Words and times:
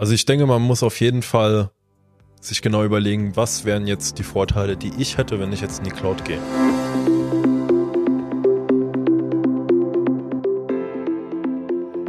Also 0.00 0.12
ich 0.12 0.24
denke, 0.24 0.46
man 0.46 0.62
muss 0.62 0.84
auf 0.84 1.00
jeden 1.00 1.22
Fall 1.22 1.72
sich 2.40 2.62
genau 2.62 2.84
überlegen, 2.84 3.34
was 3.34 3.64
wären 3.64 3.88
jetzt 3.88 4.20
die 4.20 4.22
Vorteile, 4.22 4.76
die 4.76 4.92
ich 4.96 5.18
hätte, 5.18 5.40
wenn 5.40 5.52
ich 5.52 5.60
jetzt 5.60 5.78
in 5.78 5.86
die 5.86 5.90
Cloud 5.90 6.24
gehe. 6.24 6.38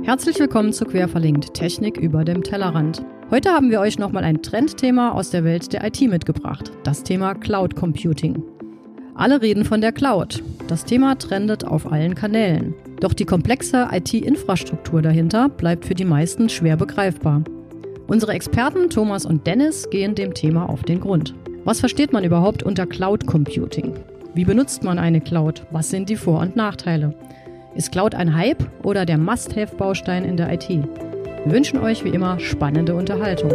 Herzlich 0.03 0.37
willkommen 0.37 0.71
zu 0.71 0.85
Querverlinkt 0.85 1.55
Technik 1.55 1.97
über 1.97 2.23
dem 2.23 2.43
Tellerrand. 2.43 3.03
Heute 3.31 3.49
haben 3.49 3.71
wir 3.71 3.79
euch 3.79 3.97
nochmal 3.97 4.23
ein 4.23 4.43
Trendthema 4.43 5.13
aus 5.13 5.31
der 5.31 5.43
Welt 5.43 5.73
der 5.73 5.83
IT 5.83 5.99
mitgebracht, 6.01 6.71
das 6.83 7.01
Thema 7.01 7.33
Cloud 7.33 7.75
Computing. 7.75 8.43
Alle 9.15 9.41
reden 9.41 9.65
von 9.65 9.81
der 9.81 9.93
Cloud. 9.93 10.43
Das 10.67 10.85
Thema 10.85 11.17
trendet 11.17 11.65
auf 11.65 11.91
allen 11.91 12.13
Kanälen. 12.13 12.75
Doch 12.99 13.13
die 13.13 13.25
komplexe 13.25 13.87
IT-Infrastruktur 13.91 15.01
dahinter 15.01 15.49
bleibt 15.49 15.85
für 15.85 15.95
die 15.95 16.05
meisten 16.05 16.49
schwer 16.49 16.77
begreifbar. 16.77 17.43
Unsere 18.09 18.33
Experten 18.33 18.89
Thomas 18.89 19.23
und 19.23 19.45
Dennis 19.45 19.87
gehen 19.91 20.15
dem 20.15 20.33
Thema 20.33 20.67
auf 20.67 20.81
den 20.81 20.99
Grund. 20.99 21.35
Was 21.63 21.79
versteht 21.79 22.11
man 22.11 22.23
überhaupt 22.23 22.63
unter 22.63 22.87
Cloud 22.87 23.27
Computing? 23.27 23.93
Wie 24.33 24.45
benutzt 24.45 24.83
man 24.83 24.97
eine 24.97 25.21
Cloud? 25.21 25.67
Was 25.69 25.91
sind 25.91 26.09
die 26.09 26.15
Vor- 26.15 26.39
und 26.39 26.55
Nachteile? 26.55 27.13
Ist 27.75 27.91
Cloud 27.91 28.15
ein 28.15 28.33
Hype 28.33 28.67
oder 28.83 29.05
der 29.05 29.19
Must-Have-Baustein 29.19 30.25
in 30.25 30.37
der 30.37 30.51
IT? 30.51 30.69
Wir 30.69 31.51
wünschen 31.51 31.77
euch 31.77 32.03
wie 32.03 32.09
immer 32.09 32.39
spannende 32.39 32.95
Unterhaltung. 32.95 33.51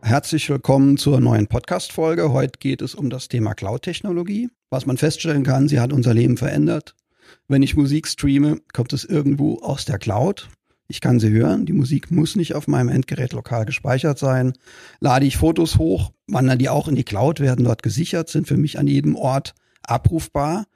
Herzlich 0.00 0.48
willkommen 0.48 0.96
zur 0.96 1.20
neuen 1.20 1.48
Podcast-Folge. 1.48 2.32
Heute 2.32 2.58
geht 2.58 2.80
es 2.80 2.94
um 2.94 3.10
das 3.10 3.28
Thema 3.28 3.52
Cloud-Technologie. 3.52 4.48
Was 4.70 4.86
man 4.86 4.96
feststellen 4.96 5.42
kann, 5.42 5.68
sie 5.68 5.80
hat 5.80 5.92
unser 5.92 6.14
Leben 6.14 6.38
verändert. 6.38 6.94
Wenn 7.48 7.62
ich 7.62 7.76
Musik 7.76 8.06
streame, 8.08 8.60
kommt 8.72 8.92
es 8.92 9.04
irgendwo 9.04 9.58
aus 9.60 9.84
der 9.84 9.98
Cloud. 9.98 10.48
Ich 10.88 11.00
kann 11.00 11.20
sie 11.20 11.30
hören. 11.30 11.64
Die 11.64 11.72
Musik 11.72 12.10
muss 12.10 12.36
nicht 12.36 12.54
auf 12.54 12.68
meinem 12.68 12.88
Endgerät 12.88 13.32
lokal 13.32 13.64
gespeichert 13.64 14.18
sein. 14.18 14.52
Lade 15.00 15.24
ich 15.24 15.38
Fotos 15.38 15.78
hoch, 15.78 16.12
wandern 16.26 16.58
die 16.58 16.68
auch 16.68 16.88
in 16.88 16.96
die 16.96 17.04
Cloud, 17.04 17.40
werden 17.40 17.64
dort 17.64 17.82
gesichert, 17.82 18.28
sind 18.28 18.46
für 18.46 18.56
mich 18.56 18.78
an 18.78 18.86
jedem 18.86 19.16
Ort 19.16 19.54
abrufbar. 19.82 20.66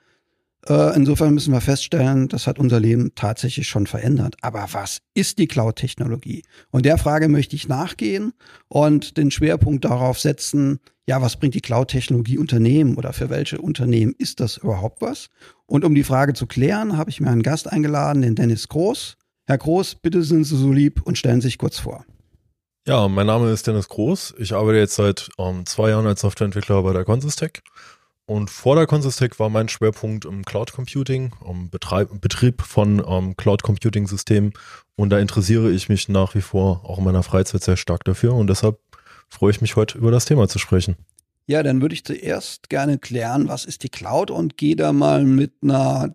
Äh, 0.69 0.97
insofern 0.97 1.35
müssen 1.35 1.53
wir 1.53 1.61
feststellen, 1.61 2.29
das 2.29 2.47
hat 2.47 2.59
unser 2.59 2.81
Leben 2.81 3.13
tatsächlich 3.15 3.69
schon 3.69 3.87
verändert. 3.87 4.37
Aber 4.41 4.67
was 4.73 5.01
ist 5.15 5.39
die 5.39 5.47
Cloud-Technologie? 5.47 6.43
Und 6.71 6.87
der 6.87 6.99
Frage 6.99 7.29
möchte 7.29 7.57
ich 7.57 7.69
nachgehen 7.69 8.33
und 8.69 9.17
den 9.17 9.31
Schwerpunkt 9.31 9.85
darauf 9.85 10.19
setzen, 10.19 10.81
ja, 11.07 11.23
was 11.23 11.37
bringt 11.37 11.55
die 11.55 11.61
Cloud-Technologie 11.61 12.39
Unternehmen 12.39 12.97
oder 12.97 13.13
für 13.13 13.31
welche 13.31 13.61
Unternehmen 13.61 14.15
ist 14.19 14.41
das 14.41 14.57
überhaupt 14.57 15.01
was? 15.01 15.29
Und 15.67 15.85
um 15.85 15.95
die 15.95 16.05
Frage 16.05 16.35
zu 16.35 16.47
klären, 16.47 16.97
habe 16.97 17.11
ich 17.11 17.21
mir 17.21 17.31
einen 17.31 17.43
Gast 17.43 17.71
eingeladen, 17.71 18.23
den 18.23 18.35
Dennis 18.35 18.69
Groß. 18.69 19.17
Herr 19.47 19.59
Groß, 19.59 19.97
bitte 19.97 20.23
sind 20.25 20.45
Sie 20.45 20.57
so 20.57 20.73
lieb 20.73 21.03
und 21.03 21.17
stellen 21.17 21.41
sich 21.41 21.59
kurz 21.59 21.79
vor. 21.79 22.05
Ja, 22.89 23.09
mein 23.09 23.27
Name 23.27 23.51
ist 23.51 23.67
Dennis 23.67 23.89
Groß. 23.89 24.35
Ich 24.39 24.53
arbeite 24.53 24.79
jetzt 24.79 24.97
seit 24.97 25.29
ähm, 25.39 25.65
zwei 25.67 25.91
Jahren 25.91 26.07
als 26.07 26.21
Softwareentwickler 26.21 26.83
bei 26.83 26.93
der 26.93 27.05
Consistec 27.05 27.63
und 28.29 28.51
vor 28.51 28.75
der 28.75 28.89
Consistec 28.89 29.39
war 29.39 29.49
mein 29.49 29.69
Schwerpunkt 29.69 30.25
im 30.25 30.45
Cloud 30.45 30.73
Computing, 30.73 31.33
um 31.39 31.71
Betreib 31.71 32.21
Betrieb 32.21 32.61
von 32.61 33.01
um, 33.01 33.29
ähm, 33.29 33.37
Cloud 33.37 33.63
Computing 33.63 34.09
Systemen. 34.09 34.53
Und 34.97 35.11
da 35.11 35.21
interessiere 35.21 35.71
ich 35.71 35.89
mich 35.89 36.09
nach 36.09 36.35
wie 36.35 36.41
vor 36.41 36.85
auch 36.85 36.99
in 36.99 37.05
meiner 37.05 37.23
Freizeit 37.23 37.63
sehr 37.63 37.77
stark 37.77 38.03
dafür. 38.03 38.35
Und 38.35 38.49
deshalb 38.49 38.81
freue 39.29 39.51
ich 39.51 39.61
mich 39.61 39.77
heute 39.77 39.99
über 39.99 40.11
das 40.11 40.25
Thema 40.25 40.49
zu 40.49 40.59
sprechen. 40.59 40.97
Ja, 41.47 41.63
dann 41.63 41.81
würde 41.81 41.95
ich 41.95 42.05
zuerst 42.05 42.69
gerne 42.69 42.99
klären, 42.99 43.49
was 43.49 43.65
ist 43.65 43.83
die 43.85 43.89
Cloud 43.89 44.31
und 44.31 44.57
gehe 44.57 44.75
da 44.75 44.93
mal 44.93 45.25
mit 45.25 45.53
einer 45.63 46.15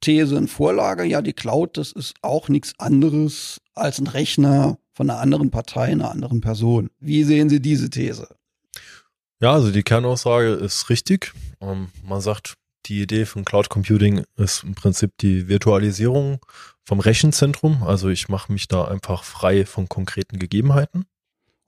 These 0.00 0.36
in 0.36 0.48
Vorlage. 0.48 1.04
Ja, 1.04 1.22
die 1.22 1.32
Cloud, 1.32 1.76
das 1.76 1.92
ist 1.92 2.14
auch 2.22 2.48
nichts 2.48 2.74
anderes 2.78 3.60
als 3.74 4.00
ein 4.00 4.08
Rechner 4.08 4.78
von 4.92 5.08
einer 5.08 5.20
anderen 5.20 5.50
Partei, 5.50 5.84
einer 5.84 6.10
anderen 6.10 6.40
Person. 6.40 6.90
Wie 6.98 7.22
sehen 7.22 7.48
Sie 7.48 7.60
diese 7.60 7.88
These? 7.90 8.28
Ja, 9.40 9.52
also 9.54 9.70
die 9.70 9.82
Kernaussage 9.82 10.50
ist 10.50 10.90
richtig. 10.90 11.32
Ähm, 11.60 11.88
man 12.04 12.20
sagt, 12.20 12.54
die 12.86 13.02
Idee 13.02 13.24
von 13.24 13.44
Cloud 13.44 13.68
Computing 13.68 14.24
ist 14.36 14.64
im 14.64 14.74
Prinzip 14.74 15.12
die 15.18 15.48
Virtualisierung 15.48 16.40
vom 16.84 17.00
Rechenzentrum. 17.00 17.82
Also 17.84 18.08
ich 18.08 18.28
mache 18.28 18.52
mich 18.52 18.68
da 18.68 18.84
einfach 18.84 19.24
frei 19.24 19.64
von 19.64 19.88
konkreten 19.88 20.38
Gegebenheiten. 20.38 21.06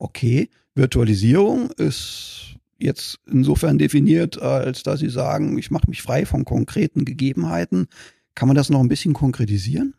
Okay, 0.05 0.51
Virtualisierung 0.75 1.71
ist 1.71 2.57
jetzt 2.79 3.21
insofern 3.27 3.79
definiert, 3.79 4.39
als 4.39 4.83
dass 4.83 5.01
Sie 5.01 5.09
sagen, 5.09 5.57
ich 5.57 5.71
mache 5.71 5.89
mich 5.89 6.03
frei 6.03 6.27
von 6.27 6.45
konkreten 6.45 7.07
Gegebenheiten. 7.07 7.87
Kann 8.35 8.47
man 8.47 8.55
das 8.55 8.69
noch 8.69 8.81
ein 8.81 8.89
bisschen 8.89 9.15
konkretisieren? 9.15 9.95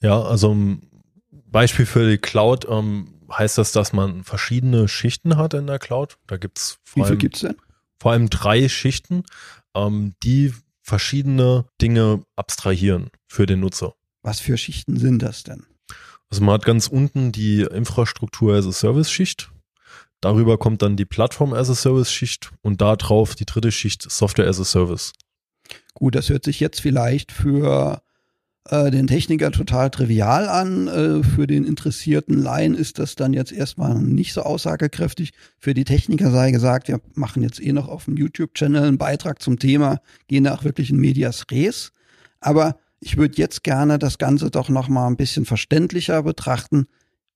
Ja, 0.00 0.22
also 0.22 0.54
ein 0.54 0.88
Beispiel 1.50 1.84
für 1.84 2.08
die 2.08 2.18
Cloud 2.18 2.68
ähm, 2.70 3.08
heißt 3.28 3.58
das, 3.58 3.72
dass 3.72 3.92
man 3.92 4.22
verschiedene 4.22 4.86
Schichten 4.86 5.36
hat 5.36 5.52
in 5.54 5.66
der 5.66 5.80
Cloud. 5.80 6.16
Da 6.28 6.36
gibt's 6.36 6.78
vor 6.84 7.02
Wie 7.02 7.08
viel 7.08 7.16
gibt's 7.16 7.40
denn? 7.40 7.56
Vor 7.98 8.12
allem 8.12 8.30
drei 8.30 8.68
Schichten, 8.68 9.24
ähm, 9.74 10.14
die 10.22 10.52
verschiedene 10.80 11.64
Dinge 11.82 12.22
abstrahieren 12.36 13.10
für 13.26 13.46
den 13.46 13.58
Nutzer. 13.58 13.96
Was 14.22 14.38
für 14.38 14.56
Schichten 14.56 14.96
sind 14.96 15.22
das 15.22 15.42
denn? 15.42 15.66
Also 16.34 16.42
man 16.42 16.54
hat 16.54 16.64
ganz 16.64 16.88
unten 16.88 17.30
die 17.30 17.60
Infrastruktur 17.60 18.56
as 18.56 18.66
a 18.66 18.72
Service 18.72 19.08
Schicht. 19.08 19.52
Darüber 20.20 20.58
kommt 20.58 20.82
dann 20.82 20.96
die 20.96 21.04
Plattform 21.04 21.52
as 21.52 21.70
a 21.70 21.76
Service 21.76 22.10
Schicht 22.10 22.50
und 22.60 22.80
da 22.80 22.96
drauf 22.96 23.36
die 23.36 23.44
dritte 23.44 23.70
Schicht 23.70 24.02
Software 24.10 24.48
as 24.48 24.58
a 24.58 24.64
Service. 24.64 25.12
Gut, 25.94 26.16
das 26.16 26.30
hört 26.30 26.42
sich 26.44 26.58
jetzt 26.58 26.80
vielleicht 26.80 27.30
für 27.30 28.02
äh, 28.68 28.90
den 28.90 29.06
Techniker 29.06 29.52
total 29.52 29.90
trivial 29.90 30.48
an. 30.48 30.88
Äh, 30.88 31.22
für 31.22 31.46
den 31.46 31.64
interessierten 31.64 32.36
Laien 32.36 32.74
ist 32.74 32.98
das 32.98 33.14
dann 33.14 33.32
jetzt 33.32 33.52
erstmal 33.52 33.94
nicht 33.94 34.32
so 34.32 34.42
aussagekräftig. 34.42 35.34
Für 35.60 35.72
die 35.72 35.84
Techniker 35.84 36.32
sei 36.32 36.50
gesagt, 36.50 36.88
wir 36.88 37.00
machen 37.14 37.44
jetzt 37.44 37.62
eh 37.62 37.70
noch 37.70 37.86
auf 37.86 38.06
dem 38.06 38.16
YouTube-Channel 38.16 38.82
einen 38.82 38.98
Beitrag 38.98 39.40
zum 39.40 39.60
Thema, 39.60 40.00
gehen 40.26 40.42
da 40.42 40.54
auch 40.56 40.64
wirklich 40.64 40.90
in 40.90 40.96
Medias 40.96 41.46
Res. 41.52 41.92
Aber 42.40 42.80
ich 43.04 43.18
würde 43.18 43.36
jetzt 43.36 43.62
gerne 43.62 43.98
das 43.98 44.16
Ganze 44.16 44.50
doch 44.50 44.70
nochmal 44.70 45.08
ein 45.08 45.16
bisschen 45.16 45.44
verständlicher 45.44 46.22
betrachten. 46.22 46.86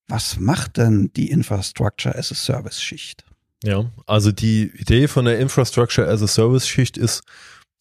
Was 0.08 0.38
macht 0.38 0.78
denn 0.78 1.10
die 1.14 1.30
Infrastructure 1.30 2.16
as 2.16 2.32
a 2.32 2.34
Service 2.34 2.80
Schicht? 2.80 3.24
Ja, 3.62 3.84
also 4.06 4.32
die 4.32 4.72
Idee 4.74 5.08
von 5.08 5.26
der 5.26 5.38
Infrastructure 5.38 6.08
as 6.08 6.22
a 6.22 6.26
Service 6.26 6.66
Schicht 6.66 6.96
ist, 6.96 7.22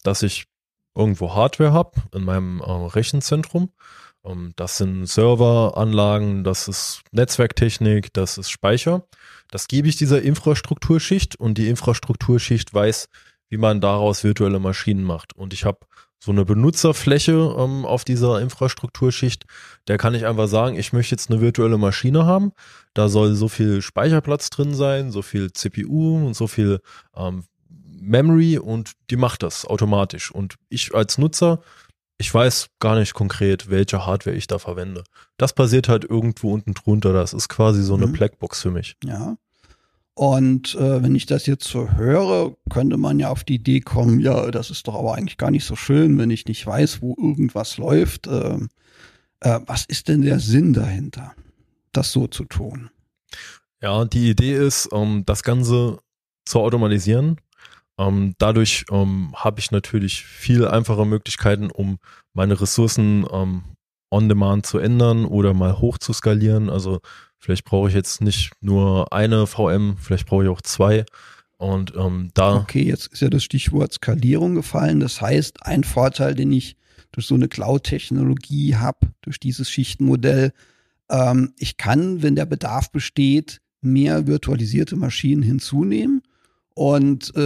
dass 0.02 0.22
ich 0.22 0.44
irgendwo 0.94 1.34
Hardware 1.34 1.72
habe 1.72 1.92
in 2.14 2.24
meinem 2.24 2.60
äh, 2.60 2.64
Rechenzentrum. 2.64 3.70
Ähm, 4.22 4.52
das 4.56 4.76
sind 4.76 5.06
Serveranlagen, 5.06 6.44
das 6.44 6.68
ist 6.68 7.00
Netzwerktechnik, 7.12 8.12
das 8.12 8.36
ist 8.36 8.50
Speicher. 8.50 9.06
Das 9.50 9.66
gebe 9.66 9.88
ich 9.88 9.96
dieser 9.96 10.20
Infrastrukturschicht 10.20 11.36
und 11.36 11.56
die 11.56 11.68
Infrastrukturschicht 11.68 12.74
weiß, 12.74 13.08
wie 13.48 13.56
man 13.56 13.80
daraus 13.80 14.24
virtuelle 14.24 14.58
Maschinen 14.58 15.04
macht. 15.04 15.34
Und 15.34 15.54
ich 15.54 15.64
habe 15.64 15.78
so 16.18 16.32
eine 16.32 16.44
Benutzerfläche 16.44 17.54
ähm, 17.56 17.84
auf 17.84 18.04
dieser 18.04 18.40
Infrastrukturschicht, 18.40 19.44
der 19.86 19.98
kann 19.98 20.14
ich 20.14 20.26
einfach 20.26 20.48
sagen, 20.48 20.76
ich 20.76 20.92
möchte 20.92 21.14
jetzt 21.14 21.30
eine 21.30 21.40
virtuelle 21.40 21.78
Maschine 21.78 22.26
haben. 22.26 22.52
Da 22.94 23.08
soll 23.08 23.34
so 23.34 23.48
viel 23.48 23.82
Speicherplatz 23.82 24.50
drin 24.50 24.74
sein, 24.74 25.12
so 25.12 25.22
viel 25.22 25.52
CPU 25.52 26.26
und 26.26 26.34
so 26.34 26.48
viel 26.48 26.80
ähm, 27.16 27.44
Memory 28.00 28.58
und 28.58 28.92
die 29.10 29.16
macht 29.16 29.42
das 29.42 29.64
automatisch. 29.64 30.30
Und 30.32 30.56
ich 30.68 30.94
als 30.94 31.18
Nutzer, 31.18 31.60
ich 32.18 32.32
weiß 32.32 32.70
gar 32.80 32.98
nicht 32.98 33.14
konkret, 33.14 33.70
welche 33.70 34.04
Hardware 34.04 34.36
ich 34.36 34.48
da 34.48 34.58
verwende. 34.58 35.04
Das 35.36 35.52
passiert 35.52 35.88
halt 35.88 36.04
irgendwo 36.04 36.52
unten 36.52 36.74
drunter. 36.74 37.12
Das 37.12 37.32
ist 37.32 37.48
quasi 37.48 37.82
so 37.82 37.94
eine 37.94 38.08
mhm. 38.08 38.12
Blackbox 38.12 38.60
für 38.62 38.70
mich. 38.70 38.96
Ja. 39.04 39.36
Und 40.18 40.74
äh, 40.74 41.02
wenn 41.02 41.14
ich 41.14 41.26
das 41.26 41.46
jetzt 41.46 41.68
so 41.68 41.92
höre, 41.92 42.56
könnte 42.70 42.96
man 42.96 43.20
ja 43.20 43.30
auf 43.30 43.44
die 43.44 43.54
Idee 43.54 43.80
kommen, 43.80 44.18
ja, 44.18 44.50
das 44.50 44.70
ist 44.70 44.88
doch 44.88 44.96
aber 44.96 45.14
eigentlich 45.14 45.38
gar 45.38 45.52
nicht 45.52 45.64
so 45.64 45.76
schön, 45.76 46.18
wenn 46.18 46.30
ich 46.30 46.46
nicht 46.46 46.66
weiß, 46.66 47.00
wo 47.02 47.14
irgendwas 47.16 47.78
läuft. 47.78 48.26
Äh, 48.26 48.58
äh, 49.40 49.60
was 49.66 49.84
ist 49.84 50.08
denn 50.08 50.22
der 50.22 50.40
Sinn 50.40 50.72
dahinter, 50.72 51.34
das 51.92 52.10
so 52.10 52.26
zu 52.26 52.44
tun? 52.44 52.90
Ja, 53.80 54.04
die 54.04 54.30
Idee 54.30 54.56
ist, 54.56 54.86
um 54.86 55.24
das 55.24 55.44
Ganze 55.44 56.00
zu 56.44 56.58
automatisieren 56.58 57.36
ähm, 57.98 58.34
dadurch 58.38 58.84
ähm, 58.90 59.32
habe 59.34 59.58
ich 59.58 59.72
natürlich 59.72 60.22
viel 60.24 60.66
einfache 60.66 61.04
Möglichkeiten, 61.04 61.70
um 61.70 61.98
meine 62.32 62.60
Ressourcen 62.60 63.26
ähm, 63.30 63.62
on 64.10 64.28
demand 64.28 64.66
zu 64.66 64.78
ändern 64.78 65.24
oder 65.24 65.52
mal 65.52 65.80
hoch 65.80 65.98
zu 65.98 66.12
skalieren. 66.12 66.70
Also 66.70 67.00
vielleicht 67.38 67.64
brauche 67.64 67.88
ich 67.88 67.94
jetzt 67.94 68.20
nicht 68.20 68.52
nur 68.60 69.12
eine 69.12 69.46
VM, 69.46 69.96
vielleicht 69.98 70.26
brauche 70.26 70.44
ich 70.44 70.50
auch 70.50 70.62
zwei. 70.62 71.04
Und 71.56 71.94
ähm, 71.96 72.30
da. 72.34 72.56
Okay, 72.56 72.82
jetzt 72.82 73.08
ist 73.08 73.20
ja 73.20 73.30
das 73.30 73.42
Stichwort 73.42 73.92
Skalierung 73.92 74.54
gefallen. 74.54 75.00
Das 75.00 75.20
heißt, 75.20 75.66
ein 75.66 75.82
Vorteil, 75.82 76.34
den 76.34 76.52
ich 76.52 76.76
durch 77.10 77.26
so 77.26 77.34
eine 77.34 77.48
Cloud-Technologie 77.48 78.76
habe, 78.76 79.08
durch 79.22 79.40
dieses 79.40 79.70
Schichtenmodell, 79.70 80.52
ähm, 81.10 81.54
ich 81.56 81.76
kann, 81.76 82.22
wenn 82.22 82.36
der 82.36 82.46
Bedarf 82.46 82.92
besteht, 82.92 83.60
mehr 83.80 84.26
virtualisierte 84.26 84.96
Maschinen 84.96 85.42
hinzunehmen 85.42 86.22
und 86.74 87.34
äh, 87.34 87.40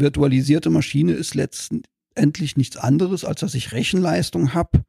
virtualisierte 0.00 0.70
Maschine 0.70 1.12
ist 1.12 1.34
letzten 1.34 1.82
letztendlich 2.16 2.56
nichts 2.56 2.76
anderes, 2.76 3.24
als 3.24 3.40
dass 3.40 3.54
ich 3.54 3.72
Rechenleistung 3.72 4.54
habe 4.54 4.84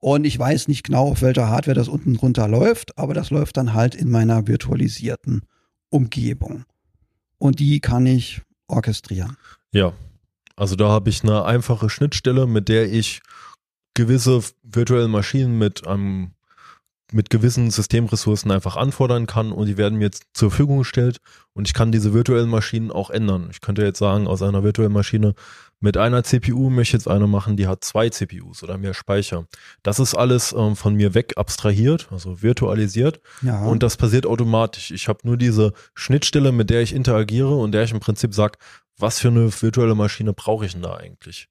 und 0.00 0.24
ich 0.24 0.38
weiß 0.38 0.68
nicht 0.68 0.84
genau, 0.84 1.10
auf 1.10 1.22
welcher 1.22 1.48
Hardware 1.48 1.74
das 1.74 1.88
unten 1.88 2.14
drunter 2.14 2.48
läuft, 2.48 2.96
aber 2.98 3.14
das 3.14 3.30
läuft 3.30 3.56
dann 3.56 3.74
halt 3.74 3.94
in 3.94 4.10
meiner 4.10 4.46
virtualisierten 4.46 5.42
Umgebung. 5.90 6.64
Und 7.38 7.60
die 7.60 7.80
kann 7.80 8.06
ich 8.06 8.42
orchestrieren. 8.68 9.36
Ja, 9.72 9.92
also 10.56 10.76
da 10.76 10.88
habe 10.88 11.10
ich 11.10 11.22
eine 11.22 11.44
einfache 11.44 11.88
Schnittstelle, 11.90 12.46
mit 12.46 12.68
der 12.68 12.92
ich 12.92 13.20
gewisse 13.94 14.42
virtuelle 14.62 15.08
Maschinen 15.08 15.58
mit 15.58 15.86
einem 15.86 16.32
mit 17.12 17.30
gewissen 17.30 17.70
Systemressourcen 17.70 18.50
einfach 18.50 18.76
anfordern 18.76 19.26
kann 19.26 19.52
und 19.52 19.66
die 19.66 19.76
werden 19.78 19.98
mir 19.98 20.04
jetzt 20.04 20.24
zur 20.34 20.50
Verfügung 20.50 20.78
gestellt 20.78 21.18
und 21.54 21.66
ich 21.66 21.74
kann 21.74 21.90
diese 21.90 22.12
virtuellen 22.12 22.50
Maschinen 22.50 22.90
auch 22.90 23.10
ändern. 23.10 23.48
Ich 23.50 23.60
könnte 23.60 23.82
jetzt 23.82 23.98
sagen, 23.98 24.26
aus 24.26 24.42
einer 24.42 24.62
virtuellen 24.62 24.92
Maschine 24.92 25.34
mit 25.80 25.96
einer 25.96 26.22
CPU 26.22 26.70
möchte 26.70 26.90
ich 26.90 26.92
jetzt 27.00 27.08
eine 27.08 27.26
machen, 27.26 27.56
die 27.56 27.66
hat 27.66 27.84
zwei 27.84 28.10
CPUs 28.10 28.62
oder 28.62 28.78
mehr 28.78 28.94
Speicher. 28.94 29.46
Das 29.82 30.00
ist 30.00 30.14
alles 30.14 30.52
ähm, 30.52 30.76
von 30.76 30.94
mir 30.94 31.14
weg 31.14 31.34
abstrahiert, 31.36 32.08
also 32.10 32.42
virtualisiert 32.42 33.20
ja. 33.42 33.64
und 33.64 33.82
das 33.82 33.96
passiert 33.96 34.26
automatisch. 34.26 34.90
Ich 34.90 35.08
habe 35.08 35.20
nur 35.22 35.36
diese 35.36 35.72
Schnittstelle, 35.94 36.52
mit 36.52 36.68
der 36.68 36.82
ich 36.82 36.94
interagiere 36.94 37.56
und 37.56 37.72
der 37.72 37.84
ich 37.84 37.92
im 37.92 38.00
Prinzip 38.00 38.34
sage, 38.34 38.58
was 38.98 39.20
für 39.20 39.28
eine 39.28 39.50
virtuelle 39.62 39.94
Maschine 39.94 40.32
brauche 40.32 40.66
ich 40.66 40.72
denn 40.72 40.82
da 40.82 40.96
eigentlich? 40.96 41.48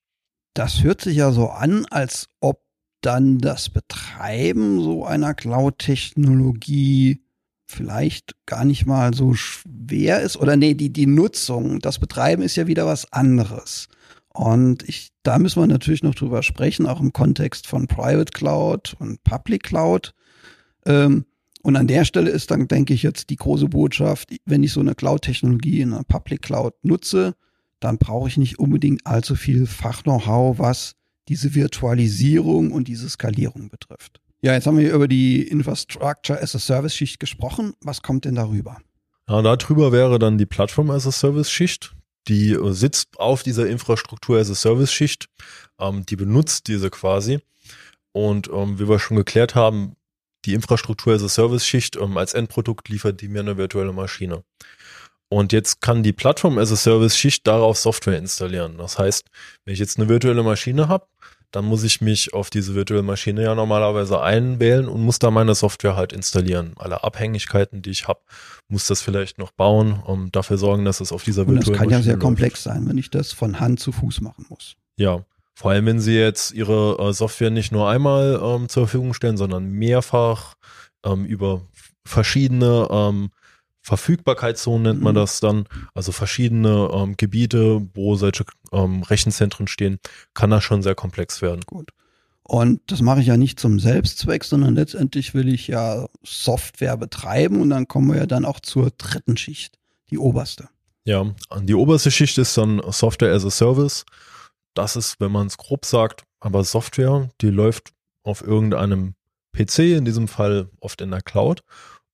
Das 0.53 0.83
hört 0.83 1.01
sich 1.01 1.15
ja 1.15 1.31
so 1.31 1.49
an, 1.49 1.85
als 1.89 2.29
ob 2.41 2.61
dann 3.01 3.37
das 3.39 3.69
Betreiben 3.69 4.81
so 4.81 5.05
einer 5.05 5.33
Cloud-Technologie 5.33 7.21
vielleicht 7.65 8.35
gar 8.45 8.65
nicht 8.65 8.85
mal 8.85 9.13
so 9.13 9.33
schwer 9.33 10.21
ist. 10.21 10.37
Oder 10.37 10.55
nee, 10.55 10.73
die, 10.73 10.91
die 10.91 11.05
Nutzung, 11.05 11.79
das 11.79 11.99
Betreiben 11.99 12.41
ist 12.41 12.55
ja 12.55 12.67
wieder 12.67 12.85
was 12.85 13.11
anderes. 13.11 13.89
Und 14.33 14.87
ich, 14.87 15.09
da 15.23 15.39
müssen 15.39 15.61
wir 15.61 15.67
natürlich 15.67 16.03
noch 16.03 16.15
drüber 16.15 16.43
sprechen, 16.43 16.85
auch 16.85 17.01
im 17.01 17.11
Kontext 17.11 17.67
von 17.67 17.87
Private 17.87 18.31
Cloud 18.31 18.95
und 18.99 19.23
Public 19.23 19.63
Cloud. 19.63 20.13
Ähm, 20.85 21.25
und 21.63 21.75
an 21.75 21.87
der 21.87 22.05
Stelle 22.05 22.29
ist 22.29 22.51
dann, 22.51 22.67
denke 22.67 22.93
ich, 22.93 23.03
jetzt 23.03 23.29
die 23.29 23.35
große 23.35 23.67
Botschaft, 23.67 24.29
wenn 24.45 24.63
ich 24.63 24.71
so 24.71 24.79
eine 24.79 24.95
Cloud-Technologie 24.95 25.81
in 25.81 25.93
einer 25.93 26.03
Public 26.03 26.43
Cloud 26.43 26.73
nutze, 26.83 27.35
dann 27.79 27.97
brauche 27.97 28.29
ich 28.29 28.37
nicht 28.37 28.59
unbedingt 28.59 29.05
allzu 29.05 29.35
viel 29.35 29.65
Fach-Know-how, 29.65 30.59
was 30.59 30.95
diese 31.27 31.53
Virtualisierung 31.55 32.71
und 32.71 32.87
diese 32.87 33.09
Skalierung 33.09 33.69
betrifft. 33.69 34.21
Ja, 34.41 34.53
jetzt 34.53 34.67
haben 34.67 34.77
wir 34.77 34.93
über 34.93 35.07
die 35.07 35.41
Infrastructure 35.41 36.41
as 36.41 36.55
a 36.55 36.59
Service 36.59 36.93
Schicht 36.93 37.19
gesprochen. 37.19 37.73
Was 37.81 38.01
kommt 38.01 38.25
denn 38.25 38.35
darüber? 38.35 38.77
Ja, 39.27 39.41
darüber 39.41 39.91
wäre 39.91 40.19
dann 40.19 40.37
die 40.37 40.45
Plattform 40.45 40.91
as 40.91 41.07
a 41.07 41.11
Service 41.11 41.51
Schicht. 41.51 41.93
Die 42.27 42.57
sitzt 42.69 43.19
auf 43.19 43.43
dieser 43.43 43.67
Infrastruktur 43.67 44.39
as 44.39 44.51
a 44.51 44.55
Service 44.55 44.91
Schicht. 44.91 45.27
Ähm, 45.79 46.05
die 46.05 46.15
benutzt 46.15 46.67
diese 46.67 46.89
quasi. 46.89 47.39
Und 48.11 48.49
ähm, 48.53 48.79
wie 48.79 48.87
wir 48.87 48.99
schon 48.99 49.17
geklärt 49.17 49.55
haben, 49.55 49.95
die 50.45 50.53
Infrastruktur 50.53 51.13
as 51.13 51.23
a 51.23 51.29
Service 51.29 51.65
Schicht 51.65 51.95
ähm, 51.97 52.17
als 52.17 52.33
Endprodukt 52.33 52.89
liefert 52.89 53.21
die 53.21 53.27
mir 53.27 53.39
eine 53.39 53.57
virtuelle 53.57 53.93
Maschine. 53.93 54.43
Und 55.29 55.51
jetzt 55.51 55.81
kann 55.81 56.03
die 56.03 56.13
Plattform 56.13 56.57
as 56.57 56.71
a 56.71 56.75
Service 56.75 57.17
Schicht 57.17 57.45
darauf 57.47 57.77
Software 57.77 58.17
installieren. 58.17 58.77
Das 58.77 58.97
heißt, 58.97 59.25
wenn 59.65 59.73
ich 59.73 59.79
jetzt 59.79 59.99
eine 59.99 60.07
virtuelle 60.07 60.43
Maschine 60.43 60.87
habe, 60.87 61.05
dann 61.51 61.65
muss 61.65 61.83
ich 61.83 62.01
mich 62.01 62.33
auf 62.33 62.49
diese 62.49 62.75
virtuelle 62.75 63.03
Maschine 63.03 63.43
ja 63.43 63.55
normalerweise 63.55 64.21
einwählen 64.21 64.87
und 64.87 65.01
muss 65.01 65.19
da 65.19 65.31
meine 65.31 65.55
Software 65.55 65.95
halt 65.95 66.11
installieren. 66.13 66.73
Alle 66.77 67.03
Abhängigkeiten, 67.03 67.81
die 67.81 67.89
ich 67.89 68.07
habe, 68.07 68.19
muss 68.67 68.87
das 68.87 69.01
vielleicht 69.01 69.37
noch 69.37 69.51
bauen, 69.51 70.01
um 70.05 70.31
dafür 70.31 70.57
sorgen, 70.57 70.83
dass 70.85 70.99
es 70.99 71.11
auf 71.11 71.23
dieser 71.23 71.47
virtuellen 71.47 71.59
Maschine 71.59 71.77
Das 71.77 71.81
kann 71.81 71.89
ja 71.89 72.01
sehr 72.01 72.13
läuft. 72.13 72.23
komplex 72.23 72.63
sein, 72.63 72.87
wenn 72.87 72.97
ich 72.97 73.09
das 73.09 73.31
von 73.31 73.59
Hand 73.59 73.79
zu 73.79 73.91
Fuß 73.91 74.21
machen 74.21 74.45
muss. 74.49 74.75
Ja, 74.97 75.23
vor 75.53 75.71
allem 75.71 75.85
wenn 75.85 75.99
Sie 75.99 76.15
jetzt 76.15 76.51
Ihre 76.51 76.97
äh, 76.99 77.13
Software 77.13 77.49
nicht 77.49 77.71
nur 77.71 77.89
einmal 77.89 78.39
ähm, 78.43 78.69
zur 78.69 78.87
Verfügung 78.87 79.13
stellen, 79.13 79.37
sondern 79.37 79.69
mehrfach 79.69 80.55
ähm, 81.03 81.25
über 81.25 81.61
verschiedene 82.05 82.87
ähm, 82.91 83.29
Verfügbarkeitszonen 83.87 84.83
nennt 84.83 85.01
man 85.01 85.13
mhm. 85.13 85.19
das 85.19 85.39
dann, 85.39 85.65
also 85.93 86.11
verschiedene 86.11 86.89
ähm, 86.93 87.15
Gebiete, 87.15 87.87
wo 87.93 88.15
solche 88.15 88.43
ähm, 88.73 89.01
Rechenzentren 89.03 89.67
stehen, 89.67 89.99
kann 90.33 90.49
das 90.49 90.65
schon 90.65 90.83
sehr 90.83 90.93
komplex 90.93 91.41
werden. 91.41 91.61
Gut. 91.65 91.91
Und 92.43 92.81
das 92.87 93.01
mache 93.01 93.21
ich 93.21 93.27
ja 93.27 93.37
nicht 93.37 93.61
zum 93.61 93.79
Selbstzweck, 93.79 94.43
sondern 94.43 94.75
letztendlich 94.75 95.33
will 95.33 95.47
ich 95.47 95.69
ja 95.69 96.07
Software 96.21 96.97
betreiben 96.97 97.61
und 97.61 97.69
dann 97.69 97.87
kommen 97.87 98.09
wir 98.09 98.17
ja 98.17 98.25
dann 98.25 98.43
auch 98.43 98.59
zur 98.59 98.91
dritten 98.97 99.37
Schicht, 99.37 99.79
die 100.09 100.17
oberste. 100.17 100.67
Ja, 101.05 101.33
die 101.61 101.75
oberste 101.75 102.11
Schicht 102.11 102.37
ist 102.37 102.57
dann 102.57 102.81
Software 102.89 103.33
as 103.33 103.45
a 103.45 103.49
Service. 103.49 104.03
Das 104.73 104.97
ist, 104.97 105.21
wenn 105.21 105.31
man 105.31 105.47
es 105.47 105.57
grob 105.57 105.85
sagt, 105.85 106.23
aber 106.41 106.65
Software, 106.65 107.29
die 107.39 107.51
läuft 107.51 107.93
auf 108.23 108.41
irgendeinem 108.41 109.13
PC, 109.53 109.79
in 109.79 110.03
diesem 110.03 110.27
Fall 110.27 110.69
oft 110.81 110.99
in 110.99 111.11
der 111.11 111.21
Cloud 111.21 111.63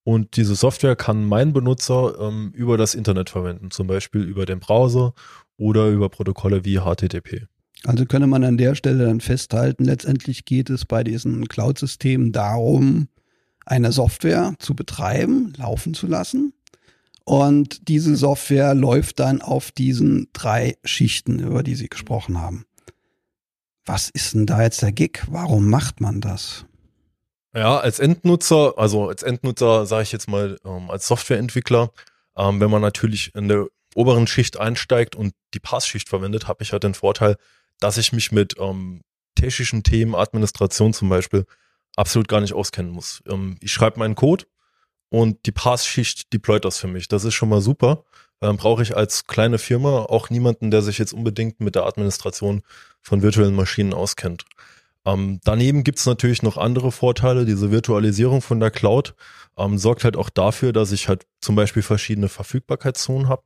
und 0.04 0.36
diese 0.36 0.54
Software 0.54 0.96
kann 0.96 1.24
mein 1.24 1.54
Benutzer 1.54 2.14
ähm, 2.20 2.52
über 2.54 2.76
das 2.76 2.94
Internet 2.94 3.30
verwenden, 3.30 3.70
zum 3.70 3.86
Beispiel 3.86 4.22
über 4.22 4.44
den 4.44 4.60
Browser 4.60 5.14
oder 5.56 5.88
über 5.88 6.10
Protokolle 6.10 6.64
wie 6.64 6.78
HTTP. 6.78 7.46
Also 7.84 8.04
könnte 8.04 8.26
man 8.26 8.44
an 8.44 8.58
der 8.58 8.74
Stelle 8.74 9.06
dann 9.06 9.20
festhalten, 9.20 9.84
letztendlich 9.84 10.44
geht 10.44 10.70
es 10.70 10.84
bei 10.84 11.04
diesen 11.04 11.48
Cloud-Systemen 11.48 12.32
darum, 12.32 13.08
eine 13.66 13.92
Software 13.92 14.54
zu 14.58 14.74
betreiben, 14.74 15.54
laufen 15.56 15.94
zu 15.94 16.06
lassen. 16.06 16.52
Und 17.24 17.88
diese 17.88 18.14
Software 18.16 18.74
läuft 18.74 19.18
dann 19.18 19.40
auf 19.40 19.70
diesen 19.72 20.28
drei 20.34 20.76
Schichten, 20.84 21.38
über 21.38 21.62
die 21.62 21.74
Sie 21.74 21.88
gesprochen 21.88 22.40
haben. 22.40 22.66
Was 23.86 24.10
ist 24.10 24.34
denn 24.34 24.44
da 24.44 24.62
jetzt 24.62 24.82
der 24.82 24.92
Gig? 24.92 25.22
Warum 25.28 25.70
macht 25.70 26.02
man 26.02 26.20
das? 26.20 26.66
Ja, 27.54 27.78
als 27.78 28.00
Endnutzer, 28.00 28.74
also 28.76 29.08
als 29.08 29.22
Endnutzer 29.22 29.86
sage 29.86 30.02
ich 30.02 30.12
jetzt 30.12 30.28
mal 30.28 30.58
ähm, 30.64 30.90
als 30.90 31.06
Softwareentwickler, 31.06 31.92
ähm, 32.36 32.60
wenn 32.60 32.70
man 32.70 32.82
natürlich 32.82 33.32
in 33.34 33.48
der 33.48 33.68
oberen 33.94 34.26
Schicht 34.26 34.58
einsteigt 34.58 35.14
und 35.14 35.34
die 35.54 35.60
Passschicht 35.60 36.08
verwendet, 36.08 36.48
habe 36.48 36.64
ich 36.64 36.72
halt 36.72 36.82
den 36.82 36.94
Vorteil, 36.94 37.36
dass 37.78 37.96
ich 37.96 38.12
mich 38.12 38.32
mit 38.32 38.56
ähm, 38.58 39.02
technischen 39.36 39.84
Themen, 39.84 40.16
Administration 40.16 40.92
zum 40.92 41.08
Beispiel, 41.08 41.46
absolut 41.96 42.26
gar 42.26 42.40
nicht 42.40 42.54
auskennen 42.54 42.90
muss. 42.90 43.22
Ähm, 43.28 43.56
ich 43.60 43.72
schreibe 43.72 44.00
meinen 44.00 44.16
Code 44.16 44.46
und 45.08 45.46
die 45.46 45.52
Passschicht 45.52 46.32
deployt 46.32 46.64
das 46.64 46.78
für 46.78 46.88
mich. 46.88 47.06
Das 47.06 47.24
ist 47.24 47.34
schon 47.34 47.48
mal 47.48 47.60
super. 47.60 48.04
Dann 48.40 48.56
brauche 48.56 48.82
ich 48.82 48.96
als 48.96 49.26
kleine 49.26 49.58
Firma 49.58 50.00
auch 50.02 50.28
niemanden, 50.28 50.72
der 50.72 50.82
sich 50.82 50.98
jetzt 50.98 51.12
unbedingt 51.14 51.60
mit 51.60 51.76
der 51.76 51.86
Administration 51.86 52.62
von 53.00 53.22
virtuellen 53.22 53.54
Maschinen 53.54 53.94
auskennt. 53.94 54.44
Ähm, 55.04 55.40
daneben 55.44 55.84
gibt's 55.84 56.06
natürlich 56.06 56.42
noch 56.42 56.56
andere 56.56 56.92
Vorteile. 56.92 57.44
Diese 57.44 57.70
Virtualisierung 57.70 58.40
von 58.40 58.60
der 58.60 58.70
Cloud 58.70 59.14
ähm, 59.56 59.78
sorgt 59.78 60.04
halt 60.04 60.16
auch 60.16 60.30
dafür, 60.30 60.72
dass 60.72 60.92
ich 60.92 61.08
halt 61.08 61.26
zum 61.40 61.56
Beispiel 61.56 61.82
verschiedene 61.82 62.28
Verfügbarkeitszonen 62.28 63.28
habe. 63.28 63.42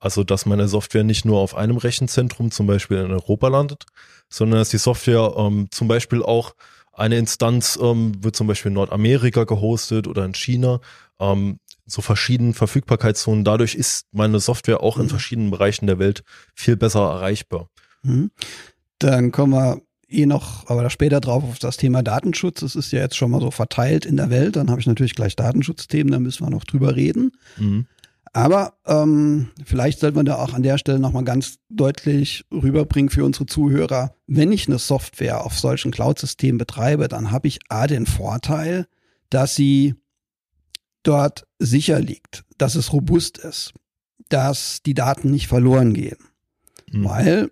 Also 0.00 0.24
dass 0.24 0.46
meine 0.46 0.66
Software 0.66 1.04
nicht 1.04 1.24
nur 1.24 1.38
auf 1.38 1.54
einem 1.54 1.76
Rechenzentrum 1.76 2.50
zum 2.50 2.66
Beispiel 2.66 2.98
in 2.98 3.12
Europa 3.12 3.48
landet, 3.48 3.84
sondern 4.28 4.58
dass 4.58 4.70
die 4.70 4.78
Software 4.78 5.34
ähm, 5.36 5.68
zum 5.70 5.86
Beispiel 5.86 6.22
auch 6.22 6.54
eine 6.92 7.18
Instanz 7.18 7.78
ähm, 7.80 8.12
wird 8.22 8.34
zum 8.34 8.46
Beispiel 8.46 8.70
in 8.70 8.74
Nordamerika 8.74 9.44
gehostet 9.44 10.08
oder 10.08 10.24
in 10.24 10.34
China. 10.34 10.80
Ähm, 11.20 11.58
so 11.86 12.02
verschiedenen 12.02 12.54
Verfügbarkeitszonen. 12.54 13.44
Dadurch 13.44 13.74
ist 13.74 14.06
meine 14.12 14.40
Software 14.40 14.82
auch 14.82 14.98
in 14.98 15.04
mhm. 15.04 15.10
verschiedenen 15.10 15.50
Bereichen 15.50 15.86
der 15.86 15.98
Welt 15.98 16.22
viel 16.54 16.76
besser 16.76 17.00
erreichbar. 17.00 17.68
Mhm. 18.02 18.30
Dann 18.98 19.32
kommen 19.32 19.52
wir 19.52 19.82
eh 20.12 20.26
noch, 20.26 20.68
aber 20.68 20.82
da 20.82 20.90
später 20.90 21.20
drauf 21.20 21.42
auf 21.44 21.58
das 21.58 21.76
Thema 21.76 22.02
Datenschutz. 22.02 22.60
Das 22.60 22.76
ist 22.76 22.92
ja 22.92 23.00
jetzt 23.00 23.16
schon 23.16 23.30
mal 23.30 23.40
so 23.40 23.50
verteilt 23.50 24.06
in 24.06 24.16
der 24.16 24.30
Welt. 24.30 24.56
Dann 24.56 24.70
habe 24.70 24.80
ich 24.80 24.86
natürlich 24.86 25.14
gleich 25.14 25.36
Datenschutzthemen, 25.36 26.12
da 26.12 26.18
müssen 26.18 26.44
wir 26.44 26.50
noch 26.50 26.64
drüber 26.64 26.96
reden. 26.96 27.32
Mhm. 27.58 27.86
Aber 28.34 28.78
ähm, 28.86 29.50
vielleicht 29.64 30.00
sollte 30.00 30.16
man 30.16 30.24
da 30.24 30.36
auch 30.36 30.54
an 30.54 30.62
der 30.62 30.78
Stelle 30.78 30.98
nochmal 30.98 31.24
ganz 31.24 31.58
deutlich 31.68 32.44
rüberbringen 32.50 33.10
für 33.10 33.24
unsere 33.24 33.44
Zuhörer. 33.44 34.14
Wenn 34.26 34.52
ich 34.52 34.68
eine 34.68 34.78
Software 34.78 35.44
auf 35.44 35.58
solchen 35.58 35.90
Cloud-Systemen 35.90 36.56
betreibe, 36.56 37.08
dann 37.08 37.30
habe 37.30 37.48
ich 37.48 37.58
A 37.68 37.86
den 37.86 38.06
Vorteil, 38.06 38.86
dass 39.28 39.54
sie 39.54 39.94
dort 41.02 41.46
sicher 41.58 42.00
liegt, 42.00 42.44
dass 42.56 42.74
es 42.74 42.92
robust 42.92 43.36
ist, 43.36 43.74
dass 44.30 44.82
die 44.82 44.94
Daten 44.94 45.30
nicht 45.30 45.48
verloren 45.48 45.92
gehen. 45.92 46.16
Mhm. 46.90 47.04
Weil 47.04 47.50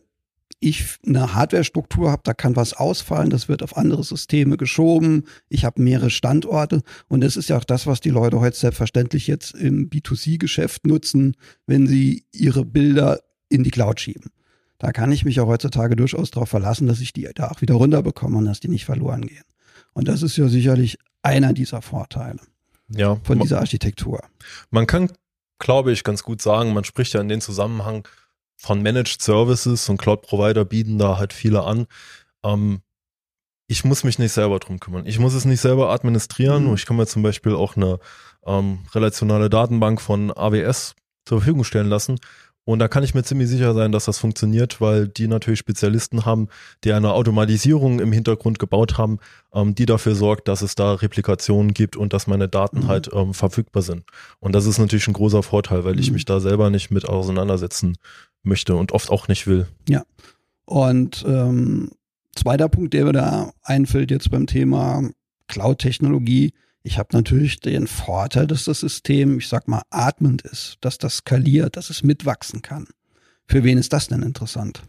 ich 0.61 0.99
eine 1.07 1.35
Hardware-Struktur 1.35 2.11
habe, 2.11 2.23
da 2.25 2.35
kann 2.35 2.55
was 2.55 2.75
ausfallen, 2.75 3.31
das 3.31 3.49
wird 3.49 3.63
auf 3.63 3.77
andere 3.77 4.05
Systeme 4.05 4.59
geschoben, 4.59 5.25
ich 5.49 5.65
habe 5.65 5.83
mehrere 5.83 6.11
Standorte 6.11 6.83
und 7.09 7.23
das 7.23 7.37
ist 7.37 7.49
ja 7.49 7.57
auch 7.57 7.65
das, 7.65 7.87
was 7.87 8.01
die 8.01 8.11
Leute 8.11 8.41
heute 8.41 8.57
selbstverständlich 8.57 9.27
jetzt 9.27 9.55
im 9.55 9.89
B2C-Geschäft 9.89 10.87
nutzen, 10.87 11.35
wenn 11.67 11.87
sie 11.87 12.27
ihre 12.33 12.65
Bilder 12.65 13.21
in 13.49 13.65
die 13.65 13.71
Cloud 13.71 14.01
schieben. 14.01 14.31
Da 14.79 14.93
kann 14.93 15.13
ich 15.13 15.25
mich 15.25 15.41
auch 15.41 15.47
heutzutage 15.47 15.97
durchaus 15.97 16.31
darauf 16.31 16.49
verlassen, 16.49 16.87
dass 16.87 17.01
ich 17.01 17.13
die 17.13 17.29
da 17.35 17.51
auch 17.51 17.61
wieder 17.61 17.75
runterbekomme 17.75 18.39
und 18.39 18.45
dass 18.45 18.61
die 18.61 18.69
nicht 18.69 18.85
verloren 18.85 19.27
gehen. 19.27 19.45
Und 19.93 20.09
das 20.09 20.23
ist 20.23 20.37
ja 20.37 20.49
sicherlich 20.49 20.99
einer 21.23 21.53
dieser 21.53 21.83
Vorteile 21.83 22.41
ja, 22.89 23.17
von 23.23 23.39
dieser 23.41 23.59
Architektur. 23.59 24.23
Man 24.71 24.87
kann, 24.87 25.11
glaube 25.59 25.93
ich, 25.93 26.05
ganz 26.05 26.23
gut 26.23 26.41
sagen, 26.41 26.73
man 26.73 26.85
spricht 26.85 27.13
ja 27.13 27.21
in 27.21 27.29
dem 27.29 27.41
Zusammenhang 27.41 28.07
von 28.61 28.83
Managed 28.83 29.23
Services 29.23 29.89
und 29.89 29.97
Cloud 29.97 30.21
Provider 30.23 30.67
bieten 30.67 30.99
da 30.99 31.17
halt 31.17 31.33
viele 31.33 31.65
an. 31.65 31.87
Ähm, 32.45 32.83
ich 33.69 33.85
muss 33.85 34.05
mich 34.05 34.19
nicht 34.19 34.33
selber 34.33 34.59
drum 34.59 34.81
kümmern. 34.81 35.07
Ich 35.07 35.19
muss 35.19 35.33
es 35.33 35.47
nicht 35.47 35.61
selber 35.61 35.91
administrieren. 35.91 36.67
Mhm. 36.67 36.75
Ich 36.75 36.85
kann 36.85 36.97
mir 36.97 37.07
zum 37.07 37.23
Beispiel 37.23 37.55
auch 37.55 37.77
eine 37.77 37.99
ähm, 38.45 38.81
relationale 38.95 39.49
Datenbank 39.49 40.01
von 40.01 40.31
AWS 40.31 40.95
zur 41.25 41.39
Verfügung 41.39 41.65
stellen 41.65 41.89
lassen. 41.89 42.19
Und 42.65 42.79
da 42.79 42.89
kann 42.89 43.03
ich 43.03 43.15
mir 43.15 43.23
ziemlich 43.23 43.49
sicher 43.49 43.73
sein, 43.73 43.91
dass 43.91 44.05
das 44.05 44.19
funktioniert, 44.19 44.81
weil 44.81 45.09
die 45.09 45.27
natürlich 45.27 45.59
Spezialisten 45.59 46.27
haben, 46.27 46.49
die 46.85 46.93
eine 46.93 47.13
Automatisierung 47.13 48.01
im 48.01 48.13
Hintergrund 48.13 48.59
gebaut 48.59 48.99
haben, 48.99 49.19
ähm, 49.55 49.75
die 49.75 49.87
dafür 49.87 50.15
sorgt, 50.15 50.47
dass 50.49 50.61
es 50.61 50.75
da 50.75 50.95
Replikationen 50.95 51.73
gibt 51.73 51.97
und 51.97 52.13
dass 52.13 52.27
meine 52.27 52.49
Daten 52.49 52.81
mhm. 52.81 52.89
halt 52.89 53.11
ähm, 53.13 53.33
verfügbar 53.33 53.83
sind. 53.83 54.05
Und 54.39 54.55
das 54.55 54.67
ist 54.67 54.79
natürlich 54.79 55.09
ein 55.09 55.15
großer 55.15 55.43
Vorteil, 55.43 55.85
weil 55.85 55.95
mhm. 55.95 56.01
ich 56.01 56.13
mich 56.13 56.27
da 56.27 56.39
selber 56.39 56.69
nicht 56.69 56.91
mit 56.91 57.09
auseinandersetzen 57.09 57.97
möchte 58.43 58.75
und 58.75 58.93
oft 58.93 59.11
auch 59.11 59.29
nicht 59.29 59.47
will. 59.47 59.67
Ja. 59.89 60.05
Und 60.65 61.25
ähm, 61.27 61.91
zweiter 62.35 62.69
Punkt, 62.69 62.95
der 62.95 63.05
mir 63.05 63.13
da 63.13 63.53
einfällt 63.63 64.11
jetzt 64.11 64.31
beim 64.31 64.47
Thema 64.47 65.09
Cloud-Technologie, 65.49 66.53
ich 66.83 66.99
habe 66.99 67.09
natürlich 67.13 67.61
den 67.61 67.87
Vorteil, 67.87 68.47
dass 68.47 68.65
das 68.65 68.81
System, 68.81 69.39
ich 69.39 69.49
sag 69.49 69.69
mal, 69.69 69.83
atmend 69.91 70.43
ist, 70.43 70.79
dass 70.81 70.97
das 70.97 71.19
skaliert, 71.19 71.77
dass 71.77 71.91
es 71.91 72.03
mitwachsen 72.03 72.63
kann. 72.63 72.87
Für 73.47 73.65
wen 73.65 73.77
ist 73.79 73.93
das 73.93 74.09
denn 74.09 74.23
interessant? 74.23 74.83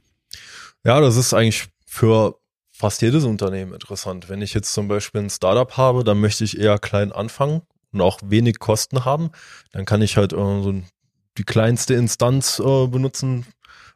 Ja, 0.86 1.02
das 1.02 1.18
ist 1.18 1.34
eigentlich 1.34 1.68
für 1.86 2.40
fast 2.72 3.02
jedes 3.02 3.26
Unternehmen 3.26 3.74
interessant. 3.74 4.30
Wenn 4.30 4.42
ich 4.42 4.54
jetzt 4.54 4.74
zum 4.74 4.88
Beispiel 4.88 5.22
ein 5.22 5.30
Startup 5.30 5.76
habe, 5.78 6.04
dann 6.04 6.20
möchte 6.20 6.44
ich 6.44 6.58
eher 6.58 6.80
klein 6.80 7.12
anfangen 7.12 7.62
und 7.92 8.02
auch 8.02 8.20
wenig 8.24 8.60
Kosten 8.60 9.04
haben. 9.04 9.32
Dann 9.74 9.86
kann 9.86 10.02
ich 10.02 10.16
halt 10.16 10.32
so 10.32 10.74
die 11.42 11.46
kleinste 11.46 11.96
Instanz 11.96 12.60
äh, 12.60 12.86
benutzen, 12.86 13.48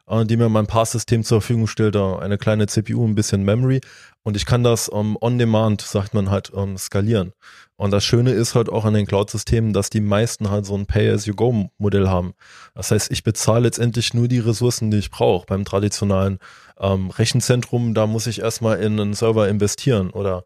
äh, 0.08 0.24
die 0.24 0.36
mir 0.36 0.48
mein 0.48 0.66
Pass-System 0.66 1.22
zur 1.22 1.40
Verfügung 1.40 1.68
stellt, 1.68 1.94
eine 1.94 2.38
kleine 2.38 2.66
CPU, 2.66 3.06
ein 3.06 3.14
bisschen 3.14 3.44
Memory 3.44 3.80
und 4.24 4.36
ich 4.36 4.46
kann 4.46 4.64
das 4.64 4.90
ähm, 4.92 5.16
on 5.20 5.38
demand, 5.38 5.80
sagt 5.80 6.12
man 6.12 6.28
halt, 6.28 6.50
ähm, 6.56 6.76
skalieren. 6.76 7.30
Und 7.76 7.92
das 7.92 8.04
Schöne 8.04 8.32
ist 8.32 8.56
halt 8.56 8.68
auch 8.68 8.84
an 8.84 8.94
den 8.94 9.06
Cloud-Systemen, 9.06 9.72
dass 9.72 9.88
die 9.88 10.00
meisten 10.00 10.50
halt 10.50 10.66
so 10.66 10.74
ein 10.74 10.86
Pay-as-you-go-Modell 10.86 12.08
haben. 12.08 12.34
Das 12.74 12.90
heißt, 12.90 13.12
ich 13.12 13.22
bezahle 13.22 13.60
letztendlich 13.60 14.12
nur 14.12 14.26
die 14.26 14.40
Ressourcen, 14.40 14.90
die 14.90 14.96
ich 14.96 15.12
brauche. 15.12 15.46
Beim 15.46 15.64
traditionalen 15.64 16.40
ähm, 16.80 17.10
Rechenzentrum, 17.10 17.94
da 17.94 18.08
muss 18.08 18.26
ich 18.26 18.40
erstmal 18.40 18.80
in 18.80 18.98
einen 18.98 19.14
Server 19.14 19.48
investieren 19.48 20.10
oder 20.10 20.42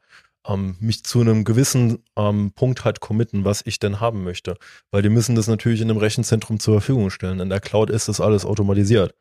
ähm, 0.46 0.76
mich 0.80 1.04
zu 1.04 1.20
einem 1.20 1.44
gewissen 1.44 2.04
ähm, 2.16 2.52
Punkt 2.52 2.84
halt 2.84 3.00
committen, 3.00 3.44
was 3.44 3.62
ich 3.64 3.78
denn 3.78 4.00
haben 4.00 4.24
möchte. 4.24 4.56
Weil 4.90 5.02
die 5.02 5.08
müssen 5.08 5.34
das 5.34 5.48
natürlich 5.48 5.80
in 5.80 5.90
einem 5.90 5.98
Rechenzentrum 5.98 6.60
zur 6.60 6.80
Verfügung 6.80 7.10
stellen. 7.10 7.40
In 7.40 7.50
der 7.50 7.60
Cloud 7.60 7.90
ist 7.90 8.08
das 8.08 8.20
alles 8.20 8.44
automatisiert. 8.44 9.14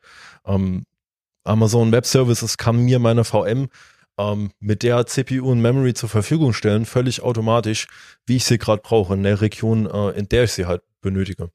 Ähm, 0.46 0.84
Amazon 1.44 1.92
Web 1.92 2.06
Services 2.06 2.56
kann 2.56 2.84
mir 2.84 2.98
meine 2.98 3.24
VM 3.24 3.68
ähm, 4.18 4.50
mit 4.60 4.82
der 4.82 5.06
CPU 5.06 5.50
und 5.50 5.60
Memory 5.60 5.94
zur 5.94 6.08
Verfügung 6.08 6.52
stellen, 6.52 6.84
völlig 6.84 7.22
automatisch, 7.22 7.86
wie 8.26 8.36
ich 8.36 8.44
sie 8.44 8.58
gerade 8.58 8.82
brauche, 8.82 9.14
in 9.14 9.22
der 9.22 9.40
Region, 9.40 9.86
äh, 9.86 10.10
in 10.10 10.28
der 10.28 10.44
ich 10.44 10.52
sie 10.52 10.66
halt 10.66 10.82
benötige. 11.00 11.50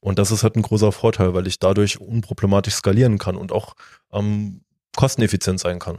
Und 0.00 0.18
das 0.18 0.30
ist 0.30 0.42
halt 0.42 0.56
ein 0.56 0.62
großer 0.62 0.92
Vorteil, 0.92 1.34
weil 1.34 1.46
ich 1.46 1.58
dadurch 1.58 2.00
unproblematisch 2.00 2.74
skalieren 2.74 3.18
kann 3.18 3.36
und 3.36 3.52
auch 3.52 3.74
ähm, 4.12 4.62
kosteneffizient 4.96 5.60
sein 5.60 5.78
kann. 5.78 5.98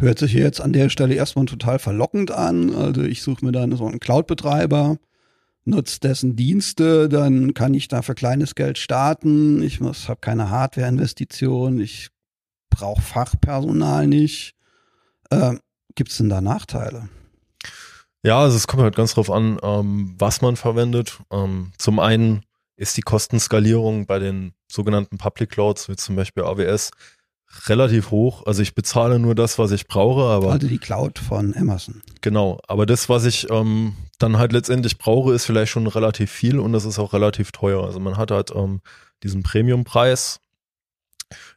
Hört 0.00 0.18
sich 0.18 0.32
jetzt 0.32 0.62
an 0.62 0.72
der 0.72 0.88
Stelle 0.88 1.14
erstmal 1.14 1.44
total 1.44 1.78
verlockend 1.78 2.30
an. 2.30 2.74
Also 2.74 3.02
ich 3.02 3.22
suche 3.22 3.44
mir 3.44 3.52
dann 3.52 3.76
so 3.76 3.84
einen 3.84 4.00
Cloud-Betreiber, 4.00 4.96
nutze 5.66 6.00
dessen 6.00 6.36
Dienste, 6.36 7.10
dann 7.10 7.52
kann 7.52 7.74
ich 7.74 7.86
da 7.86 8.00
für 8.00 8.14
kleines 8.14 8.54
Geld 8.54 8.78
starten. 8.78 9.62
Ich 9.62 9.78
habe 9.82 10.20
keine 10.22 10.48
Hardware-Investition, 10.48 11.80
ich 11.80 12.08
brauche 12.70 13.02
Fachpersonal 13.02 14.06
nicht. 14.06 14.54
Äh, 15.28 15.56
Gibt 15.94 16.12
es 16.12 16.16
denn 16.16 16.30
da 16.30 16.40
Nachteile? 16.40 17.10
Ja, 18.22 18.40
also 18.40 18.56
es 18.56 18.66
kommt 18.66 18.82
halt 18.82 18.96
ganz 18.96 19.12
drauf 19.12 19.30
an, 19.30 19.58
ähm, 19.62 20.14
was 20.18 20.40
man 20.40 20.56
verwendet. 20.56 21.18
Ähm, 21.30 21.72
zum 21.76 21.98
einen 21.98 22.46
ist 22.76 22.96
die 22.96 23.02
Kostenskalierung 23.02 24.06
bei 24.06 24.18
den 24.18 24.54
sogenannten 24.66 25.18
Public 25.18 25.50
Clouds, 25.50 25.90
wie 25.90 25.96
zum 25.96 26.16
Beispiel 26.16 26.44
AWS, 26.44 26.90
relativ 27.66 28.10
hoch. 28.10 28.46
Also 28.46 28.62
ich 28.62 28.74
bezahle 28.74 29.18
nur 29.18 29.34
das, 29.34 29.58
was 29.58 29.70
ich 29.72 29.86
brauche, 29.88 30.22
aber. 30.22 30.52
Also 30.52 30.68
die 30.68 30.78
Cloud 30.78 31.18
von 31.18 31.54
Amazon. 31.56 32.02
Genau, 32.20 32.60
aber 32.66 32.86
das, 32.86 33.08
was 33.08 33.24
ich 33.24 33.50
ähm, 33.50 33.96
dann 34.18 34.38
halt 34.38 34.52
letztendlich 34.52 34.98
brauche, 34.98 35.32
ist 35.32 35.44
vielleicht 35.44 35.72
schon 35.72 35.86
relativ 35.86 36.30
viel 36.30 36.58
und 36.58 36.72
das 36.72 36.84
ist 36.84 36.98
auch 36.98 37.12
relativ 37.12 37.52
teuer. 37.52 37.84
Also 37.84 38.00
man 38.00 38.16
hat 38.16 38.30
halt 38.30 38.52
ähm, 38.54 38.80
diesen 39.22 39.42
Premiumpreis. 39.42 40.40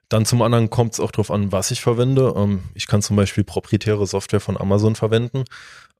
Dann 0.09 0.25
zum 0.25 0.41
anderen 0.41 0.69
kommt 0.69 0.93
es 0.93 0.99
auch 0.99 1.11
darauf 1.11 1.31
an, 1.31 1.51
was 1.51 1.71
ich 1.71 1.81
verwende. 1.81 2.33
Ähm, 2.35 2.63
ich 2.75 2.87
kann 2.87 3.01
zum 3.01 3.15
Beispiel 3.15 3.43
proprietäre 3.43 4.05
Software 4.05 4.41
von 4.41 4.57
Amazon 4.57 4.95
verwenden. 4.95 5.43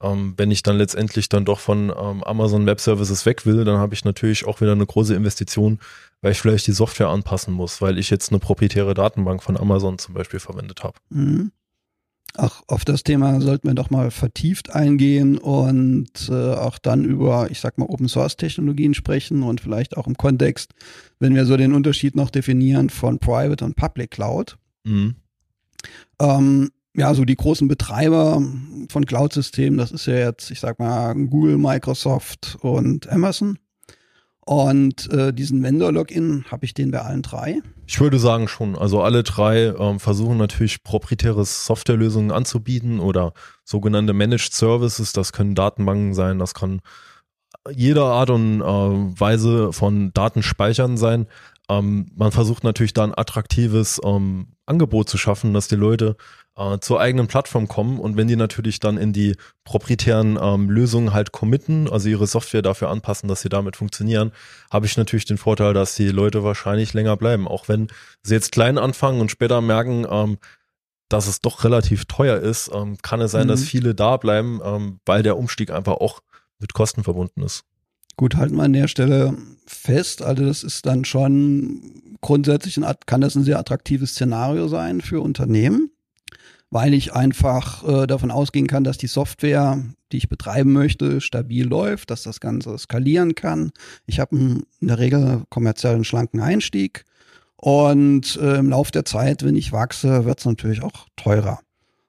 Ähm, 0.01 0.33
wenn 0.37 0.51
ich 0.51 0.63
dann 0.63 0.77
letztendlich 0.77 1.29
dann 1.29 1.45
doch 1.45 1.59
von 1.59 1.89
ähm, 1.89 2.23
Amazon 2.23 2.65
Web 2.65 2.79
Services 2.79 3.25
weg 3.25 3.45
will, 3.45 3.63
dann 3.63 3.77
habe 3.77 3.93
ich 3.93 4.03
natürlich 4.03 4.45
auch 4.45 4.59
wieder 4.61 4.73
eine 4.73 4.85
große 4.85 5.15
Investition, 5.15 5.79
weil 6.21 6.33
ich 6.33 6.41
vielleicht 6.41 6.67
die 6.67 6.73
Software 6.73 7.09
anpassen 7.09 7.53
muss, 7.53 7.81
weil 7.81 7.97
ich 7.97 8.09
jetzt 8.09 8.31
eine 8.31 8.39
proprietäre 8.39 8.93
Datenbank 8.93 9.43
von 9.43 9.57
Amazon 9.57 9.97
zum 9.97 10.13
Beispiel 10.13 10.39
verwendet 10.39 10.83
habe. 10.83 10.95
Mhm. 11.09 11.51
Ach, 12.35 12.63
auf 12.67 12.83
das 12.83 13.03
Thema 13.03 13.39
sollten 13.41 13.67
wir 13.67 13.75
doch 13.75 13.91
mal 13.91 14.09
vertieft 14.09 14.71
eingehen 14.71 15.37
und 15.37 16.29
äh, 16.29 16.53
auch 16.53 16.79
dann 16.79 17.05
über, 17.05 17.51
ich 17.51 17.59
sag 17.59 17.77
mal, 17.77 17.85
Open 17.85 18.07
Source 18.09 18.37
Technologien 18.37 18.95
sprechen 18.95 19.43
und 19.43 19.61
vielleicht 19.61 19.97
auch 19.97 20.07
im 20.07 20.17
Kontext, 20.17 20.71
wenn 21.19 21.35
wir 21.35 21.45
so 21.45 21.57
den 21.57 21.73
Unterschied 21.73 22.15
noch 22.15 22.31
definieren 22.31 22.89
von 22.89 23.19
Private 23.19 23.63
und 23.63 23.75
Public 23.75 24.11
Cloud. 24.11 24.57
Mhm. 24.83 25.15
Ähm, 26.19 26.71
ja, 26.95 27.13
so 27.13 27.25
die 27.25 27.35
großen 27.35 27.67
Betreiber 27.67 28.41
von 28.89 29.05
Cloud-Systemen, 29.05 29.77
das 29.77 29.91
ist 29.91 30.05
ja 30.05 30.15
jetzt, 30.15 30.51
ich 30.51 30.59
sag 30.59 30.79
mal, 30.79 31.13
Google, 31.15 31.57
Microsoft 31.57 32.57
und 32.61 33.09
Amazon. 33.09 33.57
Und 34.45 35.09
äh, 35.11 35.33
diesen 35.33 35.63
Vendor-Login, 35.63 36.45
habe 36.51 36.65
ich 36.65 36.73
den 36.73 36.91
bei 36.91 37.01
allen 37.01 37.21
drei? 37.21 37.61
Ich 37.87 38.01
würde 38.01 38.19
sagen 38.19 38.49
schon. 38.49 38.75
Also 38.77 39.01
alle 39.01 39.23
drei 39.23 39.67
ähm, 39.67 40.01
versuchen 40.01 40.37
natürlich 40.37 40.83
proprietäre 40.83 41.45
Softwarelösungen 41.45 42.31
anzubieten 42.31 42.99
oder 42.99 43.33
sogenannte 43.63 44.11
Managed 44.11 44.53
Services. 44.53 45.13
Das 45.13 45.31
können 45.31 45.55
Datenbanken 45.55 46.13
sein, 46.13 46.39
das 46.39 46.53
kann 46.53 46.81
jeder 47.71 48.05
Art 48.05 48.29
und 48.29 48.59
äh, 48.59 48.63
Weise 48.63 49.71
von 49.71 50.11
Datenspeichern 50.13 50.97
sein. 50.97 51.27
Ähm, 51.69 52.07
man 52.15 52.33
versucht 52.33 52.65
natürlich 52.65 52.93
da 52.93 53.05
ein 53.05 53.17
attraktives 53.17 54.01
ähm, 54.03 54.47
Angebot 54.65 55.09
zu 55.09 55.17
schaffen, 55.17 55.53
dass 55.53 55.69
die 55.69 55.75
Leute 55.75 56.17
äh, 56.55 56.77
zur 56.79 56.99
eigenen 56.99 57.27
Plattform 57.27 57.67
kommen 57.67 57.99
und 57.99 58.17
wenn 58.17 58.27
die 58.27 58.35
natürlich 58.35 58.79
dann 58.79 58.97
in 58.97 59.13
die 59.13 59.35
proprietären 59.63 60.37
ähm, 60.41 60.69
Lösungen 60.69 61.13
halt 61.13 61.31
committen, 61.31 61.89
also 61.89 62.09
ihre 62.09 62.27
Software 62.27 62.61
dafür 62.61 62.89
anpassen, 62.89 63.27
dass 63.27 63.41
sie 63.41 63.49
damit 63.49 63.75
funktionieren, 63.75 64.31
habe 64.71 64.85
ich 64.85 64.97
natürlich 64.97 65.25
den 65.25 65.37
Vorteil, 65.37 65.73
dass 65.73 65.95
die 65.95 66.09
Leute 66.09 66.43
wahrscheinlich 66.43 66.93
länger 66.93 67.17
bleiben, 67.17 67.47
auch 67.47 67.67
wenn 67.69 67.87
sie 68.21 68.35
jetzt 68.35 68.51
klein 68.51 68.77
anfangen 68.77 69.19
und 69.21 69.31
später 69.31 69.61
merken, 69.61 70.05
ähm, 70.09 70.37
dass 71.09 71.27
es 71.27 71.41
doch 71.41 71.63
relativ 71.63 72.05
teuer 72.05 72.39
ist, 72.39 72.71
ähm, 72.73 72.97
kann 73.01 73.21
es 73.21 73.31
sein, 73.31 73.45
mhm. 73.45 73.49
dass 73.49 73.63
viele 73.63 73.95
da 73.95 74.17
bleiben, 74.17 74.61
ähm, 74.63 74.99
weil 75.05 75.23
der 75.23 75.37
Umstieg 75.37 75.71
einfach 75.71 75.93
auch 75.93 76.21
mit 76.59 76.73
Kosten 76.73 77.03
verbunden 77.03 77.41
ist. 77.41 77.63
Gut, 78.15 78.35
halten 78.35 78.55
wir 78.55 78.63
an 78.63 78.73
der 78.73 78.87
Stelle 78.87 79.35
fest. 79.65 80.21
Also 80.21 80.45
das 80.45 80.63
ist 80.63 80.85
dann 80.85 81.03
schon 81.03 81.81
grundsätzlich 82.21 82.77
ein, 82.77 82.95
kann 83.07 83.21
das 83.21 83.35
ein 83.35 83.43
sehr 83.43 83.57
attraktives 83.57 84.11
Szenario 84.11 84.67
sein 84.67 85.01
für 85.01 85.19
Unternehmen 85.19 85.89
weil 86.73 86.95
ich 86.95 87.13
einfach 87.13 87.87
äh, 87.87 88.07
davon 88.07 88.31
ausgehen 88.31 88.65
kann, 88.65 88.83
dass 88.83 88.97
die 88.97 89.05
Software, 89.05 89.83
die 90.11 90.17
ich 90.17 90.27
betreiben 90.27 90.73
möchte, 90.73 91.21
stabil 91.21 91.67
läuft, 91.67 92.09
dass 92.09 92.23
das 92.23 92.39
Ganze 92.39 92.75
skalieren 92.79 93.35
kann. 93.35 93.71
Ich 94.07 94.19
habe 94.19 94.35
in 94.35 94.65
der 94.81 94.97
Regel 94.97 95.43
kommerziellen 95.49 96.03
schlanken 96.03 96.39
Einstieg 96.39 97.05
und 97.57 98.37
äh, 98.37 98.57
im 98.57 98.71
Laufe 98.71 98.91
der 98.91 99.05
Zeit, 99.05 99.43
wenn 99.43 99.55
ich 99.55 99.71
wachse, 99.71 100.25
wird 100.25 100.39
es 100.39 100.45
natürlich 100.45 100.81
auch 100.81 101.05
teurer. 101.15 101.59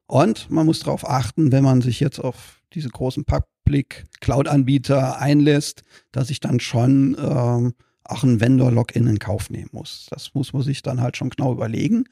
Und 0.07 0.51
man 0.51 0.65
muss 0.65 0.81
darauf 0.81 1.07
achten, 1.07 1.53
wenn 1.53 1.63
man 1.63 1.83
sich 1.83 2.01
jetzt 2.01 2.19
auf 2.19 2.63
diese 2.73 2.89
großen 2.89 3.27
Public 3.27 4.07
Cloud-Anbieter 4.21 5.19
einlässt, 5.21 5.83
dass 6.11 6.31
ich 6.31 6.41
dann 6.41 6.59
schon 6.59 7.19
ähm, 7.21 7.75
auch 8.03 8.23
ein 8.23 8.41
Vendor-Login 8.41 9.09
in 9.09 9.19
Kauf 9.19 9.51
nehmen 9.51 9.69
muss. 9.73 10.07
Das 10.09 10.33
muss 10.33 10.55
man 10.55 10.63
sich 10.63 10.81
dann 10.81 11.03
halt 11.03 11.19
schon 11.19 11.29
genau 11.29 11.53
überlegen. 11.53 12.07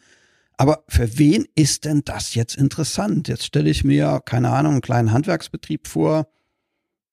Aber 0.62 0.84
für 0.86 1.18
wen 1.18 1.48
ist 1.56 1.86
denn 1.86 2.02
das 2.04 2.36
jetzt 2.36 2.54
interessant? 2.54 3.26
Jetzt 3.26 3.44
stelle 3.44 3.68
ich 3.68 3.82
mir, 3.82 4.22
keine 4.24 4.50
Ahnung, 4.50 4.74
einen 4.74 4.80
kleinen 4.80 5.10
Handwerksbetrieb 5.10 5.88
vor, 5.88 6.28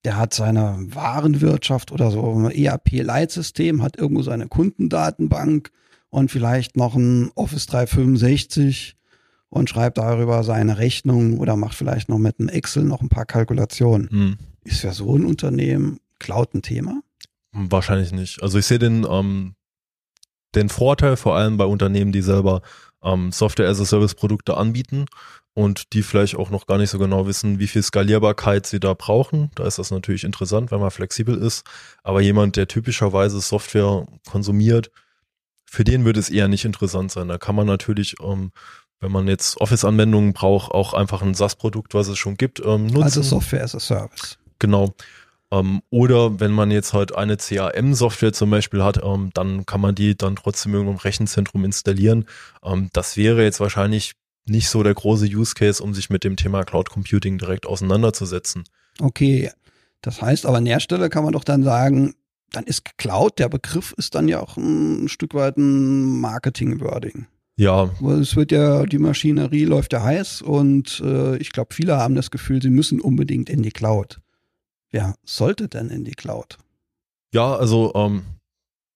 der 0.06 0.18
hat 0.18 0.36
seine 0.36 0.78
Warenwirtschaft 0.90 1.92
oder 1.92 2.12
so 2.12 2.32
ein 2.32 2.52
ERP-Leitsystem, 2.52 3.82
hat 3.82 3.98
irgendwo 3.98 4.22
seine 4.22 4.48
Kundendatenbank 4.48 5.72
und 6.12 6.30
vielleicht 6.30 6.78
noch 6.78 6.94
ein 6.94 7.32
Office 7.34 7.66
365 7.66 8.96
und 9.50 9.68
schreibt 9.68 9.98
darüber 9.98 10.44
seine 10.44 10.78
Rechnung 10.78 11.40
oder 11.40 11.56
macht 11.56 11.74
vielleicht 11.74 12.08
noch 12.08 12.20
mit 12.20 12.40
einem 12.40 12.50
Excel 12.50 12.84
noch 12.84 13.02
ein 13.02 13.10
paar 13.10 13.26
Kalkulationen. 13.26 14.12
Hm. 14.12 14.38
Ist 14.64 14.82
für 14.82 14.92
so 14.92 15.16
ein 15.16 15.26
Unternehmen 15.26 16.00
Cloud 16.20 16.54
ein 16.54 16.62
Thema? 16.62 17.02
Wahrscheinlich 17.52 18.12
nicht. 18.12 18.44
Also 18.44 18.60
ich 18.60 18.68
sehe 18.68 18.78
den 18.78 19.08
ähm, 19.10 19.56
den 20.56 20.70
Vorteil, 20.70 21.16
vor 21.18 21.36
allem 21.36 21.58
bei 21.58 21.66
Unternehmen, 21.66 22.12
die 22.12 22.22
selber 22.22 22.62
ähm, 23.04 23.32
Software-as-a-Service-Produkte 23.32 24.58
anbieten 24.58 25.06
und 25.54 25.94
die 25.94 26.04
vielleicht 26.04 26.36
auch 26.36 26.50
noch 26.50 26.68
gar 26.68 26.78
nicht 26.78 26.90
so 26.90 27.00
genau 27.00 27.28
wissen, 27.28 27.60
wie 27.60 27.68
viel 27.68 27.84
Skalierbarkeit 27.84 28.66
sie 28.66 28.80
da 28.80 28.94
brauchen. 28.94 29.52
Da 29.56 29.66
ist 29.66 29.80
das 29.80 29.92
natürlich 29.92 30.24
interessant, 30.24 30.72
wenn 30.72 30.80
man 30.80 30.92
flexibel 30.92 31.36
ist. 31.38 31.66
Aber 32.04 32.22
jemand, 32.22 32.56
der 32.56 32.68
typischerweise 32.68 33.40
Software 33.42 34.06
konsumiert, 34.30 34.92
für 35.66 35.84
den 35.84 36.06
wird 36.06 36.18
es 36.18 36.30
eher 36.30 36.48
nicht 36.48 36.66
interessant 36.66 37.12
sein. 37.12 37.28
Da 37.28 37.38
kann 37.38 37.56
man 37.56 37.68
natürlich, 37.68 38.16
ähm, 38.22 38.52
wenn 39.00 39.12
man 39.12 39.28
jetzt 39.28 39.60
Office-Anwendungen 39.62 40.34
braucht, 40.34 40.72
auch 40.72 40.94
einfach 40.94 41.22
ein 41.22 41.34
SaaS-Produkt, 41.34 41.94
was 41.94 42.08
es 42.08 42.18
schon 42.18 42.38
gibt, 42.38 42.60
ähm, 42.66 42.88
nutzen. 42.88 43.04
Also 43.04 43.22
Software 43.22 43.64
as 43.64 43.76
a 43.76 43.80
Service. 43.80 44.38
Genau. 44.60 44.94
Ähm, 45.52 45.82
oder 45.90 46.40
wenn 46.40 46.52
man 46.52 46.72
jetzt 46.72 46.94
halt 46.94 47.16
eine 47.16 47.38
CAM-Software 47.38 48.34
zum 48.34 48.50
Beispiel 48.52 48.84
hat, 48.84 49.04
ähm, 49.04 49.32
dann 49.34 49.66
kann 49.66 49.82
man 49.82 49.96
die 49.96 50.16
dann 50.16 50.36
trotzdem 50.36 50.74
irgendwo 50.74 50.92
im 50.92 50.98
Rechenzentrum 50.98 51.66
installieren. 51.66 52.26
Ähm, 52.64 52.90
das 52.94 53.18
wäre 53.18 53.44
jetzt 53.44 53.60
wahrscheinlich 53.60 54.14
nicht 54.46 54.70
so 54.70 54.84
der 54.84 54.94
große 54.94 55.26
Use 55.26 55.54
Case, 55.56 55.82
um 55.82 55.94
sich 55.94 56.10
mit 56.10 56.24
dem 56.24 56.36
Thema 56.36 56.64
Cloud 56.64 56.90
Computing 56.90 57.38
direkt 57.38 57.66
auseinanderzusetzen. 57.66 58.64
Okay. 59.00 59.52
Das 60.02 60.22
heißt, 60.22 60.46
aber 60.46 60.58
an 60.58 60.66
der 60.66 60.80
Stelle 60.80 61.10
kann 61.10 61.24
man 61.24 61.34
doch 61.34 61.44
dann 61.44 61.64
sagen, 61.64 62.14
dann 62.52 62.64
ist 62.64 62.98
Cloud, 62.98 63.38
der 63.38 63.50
Begriff 63.50 63.94
ist 63.98 64.16
dann 64.16 64.28
ja 64.28 64.40
auch 64.40 64.58
ein 64.58 65.08
Stück 65.10 65.34
weit 65.34 65.58
ein 65.58 66.20
Marketing-Wording. 66.20 67.28
Ja. 67.58 67.90
Es 68.22 68.36
wird 68.36 68.52
ja, 68.52 68.86
die 68.86 69.00
Maschinerie 69.00 69.66
läuft 69.66 69.92
ja 69.94 70.02
heiß 70.02 70.42
und 70.42 71.02
äh, 71.04 71.36
ich 71.38 71.52
glaube, 71.52 71.74
viele 71.74 71.98
haben 71.98 72.16
das 72.16 72.32
Gefühl, 72.32 72.62
sie 72.62 72.70
müssen 72.70 73.02
unbedingt 73.02 73.50
in 73.50 73.62
die 73.62 73.72
Cloud. 73.72 74.20
Wer 74.92 75.16
sollte 75.24 75.68
denn 75.68 75.90
in 75.90 76.04
die 76.04 76.14
Cloud? 76.14 76.58
Ja, 77.34 77.56
also 77.56 77.94
ähm, 77.96 78.24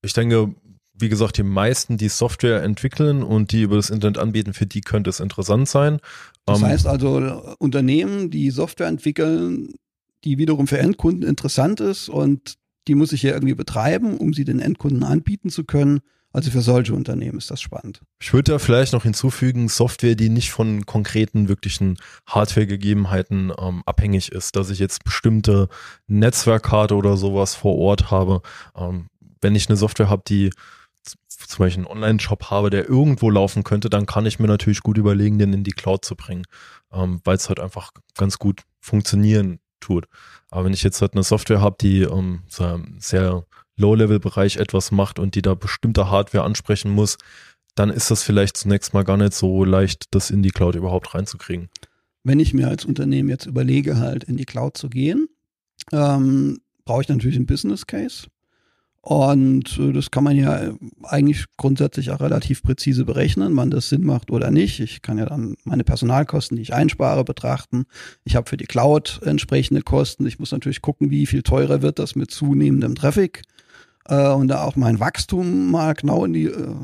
ich 0.02 0.14
denke, 0.14 0.56
wie 0.94 1.10
gesagt, 1.10 1.38
die 1.38 1.44
meisten, 1.44 1.98
die 1.98 2.10
Software 2.10 2.64
entwickeln 2.64 3.24
und 3.24 3.52
die 3.52 3.64
über 3.64 3.76
das 3.76 3.90
Internet 3.90 4.18
anbieten, 4.18 4.54
für 4.54 4.66
die 4.66 4.82
könnte 4.82 5.10
es 5.10 5.20
interessant 5.20 5.68
sein. 5.68 6.00
Das 6.46 6.60
Ähm, 6.60 6.68
heißt 6.68 6.88
also, 6.88 7.56
Unternehmen, 7.60 8.30
die 8.30 8.50
Software 8.52 8.88
entwickeln, 8.88 9.74
die 10.24 10.38
wiederum 10.38 10.68
für 10.68 10.80
Endkunden 10.80 11.28
interessant 11.28 11.80
ist 11.80 12.10
und 12.10 12.56
die 12.88 12.96
muss 12.96 13.12
ich 13.12 13.24
ja 13.24 13.32
irgendwie 13.34 13.56
betreiben, 13.56 14.18
um 14.18 14.34
sie 14.34 14.46
den 14.46 14.60
Endkunden 14.60 15.04
anbieten 15.04 15.50
zu 15.50 15.64
können. 15.64 16.02
Also 16.34 16.50
für 16.50 16.62
solche 16.62 16.96
Unternehmen 16.96 17.38
ist 17.38 17.52
das 17.52 17.62
spannend. 17.62 18.02
Ich 18.20 18.34
würde 18.34 18.54
da 18.54 18.60
vielleicht 18.60 18.92
noch 18.94 19.04
hinzufügen, 19.04 19.70
Software, 19.70 20.16
die 20.16 20.30
nicht 20.30 20.52
von 20.52 20.86
konkreten, 20.88 21.48
wirklichen 21.48 21.98
Hardware-Gegebenheiten 22.26 23.54
ähm, 23.56 23.84
abhängig 23.86 24.32
ist, 24.32 24.56
dass 24.56 24.72
ich 24.72 24.80
jetzt 24.80 25.04
bestimmte 25.04 25.70
Netzwerkkarte 26.08 26.96
oder 26.96 27.18
sowas 27.18 27.54
vor 27.54 27.78
Ort 27.78 28.10
habe. 28.10 28.42
Ähm, 28.76 29.10
wenn 29.42 29.56
ich 29.56 29.70
eine 29.70 29.78
Software 29.78 30.10
habe, 30.10 30.24
die 30.28 30.50
zum 31.54 31.60
Beispiel 31.60 31.86
einen 31.86 31.92
Online-Shop 31.92 32.50
habe, 32.50 32.72
der 32.72 32.90
irgendwo 32.90 33.30
laufen 33.30 33.64
könnte, 33.64 33.92
dann 33.92 34.08
kann 34.08 34.26
ich 34.26 34.40
mir 34.40 34.48
natürlich 34.48 34.82
gut 34.82 34.98
überlegen, 34.98 35.38
den 35.38 35.54
in 35.54 35.64
die 35.64 35.72
Cloud 35.72 36.04
zu 36.04 36.16
bringen, 36.16 36.46
ähm, 36.92 37.22
weil 37.24 37.36
es 37.36 37.48
halt 37.48 37.60
einfach 37.60 37.92
ganz 38.18 38.40
gut 38.40 38.62
funktionieren 38.80 39.60
tut. 39.80 40.08
Aber 40.50 40.66
wenn 40.66 40.74
ich 40.74 40.82
jetzt 40.82 41.02
halt 41.02 41.14
eine 41.14 41.24
Software 41.24 41.62
habe, 41.62 41.76
die 41.80 42.02
ähm, 42.02 42.42
im 42.60 42.96
sehr 43.00 43.46
Low-Level-Bereich 43.78 44.58
etwas 44.58 44.92
macht 44.92 45.20
und 45.20 45.36
die 45.36 45.42
da 45.42 45.56
bestimmte 45.56 46.10
Hardware 46.10 46.44
ansprechen 46.44 46.92
muss, 46.92 47.18
dann 47.76 47.90
ist 47.90 48.12
das 48.12 48.24
vielleicht 48.24 48.58
zunächst 48.58 48.94
mal 48.94 49.04
gar 49.04 49.18
nicht 49.18 49.34
so 49.34 49.66
leicht, 49.66 50.14
das 50.14 50.30
in 50.30 50.44
die 50.44 50.52
Cloud 50.52 50.76
überhaupt 50.76 51.16
reinzukriegen. 51.16 51.70
Wenn 52.24 52.40
ich 52.40 52.54
mir 52.54 52.68
als 52.68 52.86
Unternehmen 52.86 53.30
jetzt 53.30 53.46
überlege, 53.46 53.98
halt 53.98 54.24
in 54.24 54.38
die 54.38 54.46
Cloud 54.46 54.78
zu 54.78 54.90
gehen, 54.90 55.28
ähm, 55.92 56.60
brauche 56.86 57.02
ich 57.02 57.10
natürlich 57.10 57.36
einen 57.36 57.48
Business 57.48 57.88
Case. 57.88 58.28
Und 59.02 59.78
äh, 59.80 59.92
das 59.92 60.12
kann 60.12 60.24
man 60.24 60.38
ja 60.38 60.58
äh, 60.64 60.74
eigentlich 61.04 61.44
grundsätzlich 61.58 62.12
auch 62.12 62.22
relativ 62.22 62.64
präzise 62.64 63.04
berechnen, 63.04 63.58
wann 63.58 63.70
das 63.70 63.90
Sinn 63.90 64.06
macht 64.06 64.32
oder 64.32 64.50
nicht. 64.50 64.80
Ich 64.80 65.02
kann 65.02 65.18
ja 65.18 65.26
dann 65.26 65.58
meine 65.66 65.84
Personalkosten, 65.84 66.56
die 66.56 66.62
ich 66.62 66.74
einspare, 66.74 67.26
betrachten. 67.26 67.84
Ich 68.24 68.38
habe 68.38 68.50
für 68.50 68.56
die 68.56 68.66
Cloud 68.66 69.20
entsprechende 69.26 69.82
Kosten. 69.82 70.26
Ich 70.26 70.40
muss 70.40 70.54
natürlich 70.54 70.82
gucken, 70.82 71.10
wie 71.10 71.26
viel 71.26 71.44
teurer 71.44 71.82
wird 71.82 72.00
das 72.00 72.16
mit 72.16 72.32
zunehmendem 72.32 72.96
Traffic. 72.96 73.42
Äh, 74.06 74.30
und 74.30 74.48
da 74.48 74.64
auch 74.64 74.76
mein 74.76 75.00
Wachstum 75.00 75.72
mal 75.72 75.94
genau 75.94 76.26
in 76.26 76.34
die 76.34 76.46
äh, 76.46 76.76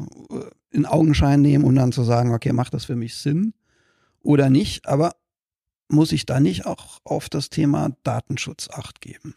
in 0.72 0.86
Augenschein 0.86 1.42
nehmen, 1.42 1.64
um 1.64 1.76
dann 1.76 1.92
zu 1.92 2.04
sagen, 2.04 2.34
okay, 2.34 2.54
macht 2.54 2.74
das 2.74 2.86
für 2.86 2.96
mich 2.96 3.16
Sinn 3.16 3.54
oder 4.22 4.50
nicht? 4.50 4.88
Aber 4.88 5.16
muss 5.88 6.12
ich 6.12 6.26
da 6.26 6.40
nicht 6.40 6.66
auch 6.66 7.00
auf 7.04 7.30
das 7.30 7.50
Thema 7.50 7.92
Datenschutz 8.04 8.70
acht 8.72 9.02
geben? 9.02 9.34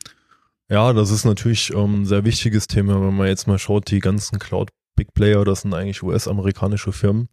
Ja, 0.68 0.92
das 0.92 1.10
ist 1.10 1.24
natürlich 1.24 1.72
ähm, 1.74 2.02
ein 2.02 2.06
sehr 2.06 2.24
wichtiges 2.24 2.66
Thema, 2.66 3.00
wenn 3.00 3.16
man 3.16 3.26
jetzt 3.26 3.46
mal 3.46 3.58
schaut, 3.58 3.90
die 3.90 4.00
ganzen 4.00 4.38
Cloud-Big 4.38 5.12
Player, 5.14 5.44
das 5.44 5.62
sind 5.62 5.74
eigentlich 5.74 6.02
US-amerikanische 6.02 6.92
Firmen 6.92 7.28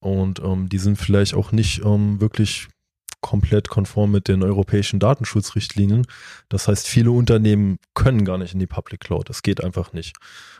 und 0.00 0.40
ähm, 0.40 0.68
die 0.68 0.78
sind 0.78 0.96
vielleicht 0.96 1.34
auch 1.34 1.52
nicht 1.52 1.84
ähm, 1.84 2.20
wirklich 2.20 2.68
komplett 3.20 3.68
konform 3.68 4.12
mit 4.12 4.28
den 4.28 4.42
europäischen 4.42 5.00
Datenschutzrichtlinien. 5.00 6.06
Das 6.48 6.68
heißt, 6.68 6.86
viele 6.86 7.10
Unternehmen 7.10 7.78
können 7.94 8.24
gar 8.24 8.38
nicht 8.38 8.54
in 8.54 8.60
die 8.60 8.66
Public 8.66 9.00
Cloud. 9.00 9.28
Das 9.28 9.42
geht 9.42 9.62
einfach 9.62 9.92
nicht. 9.92 10.16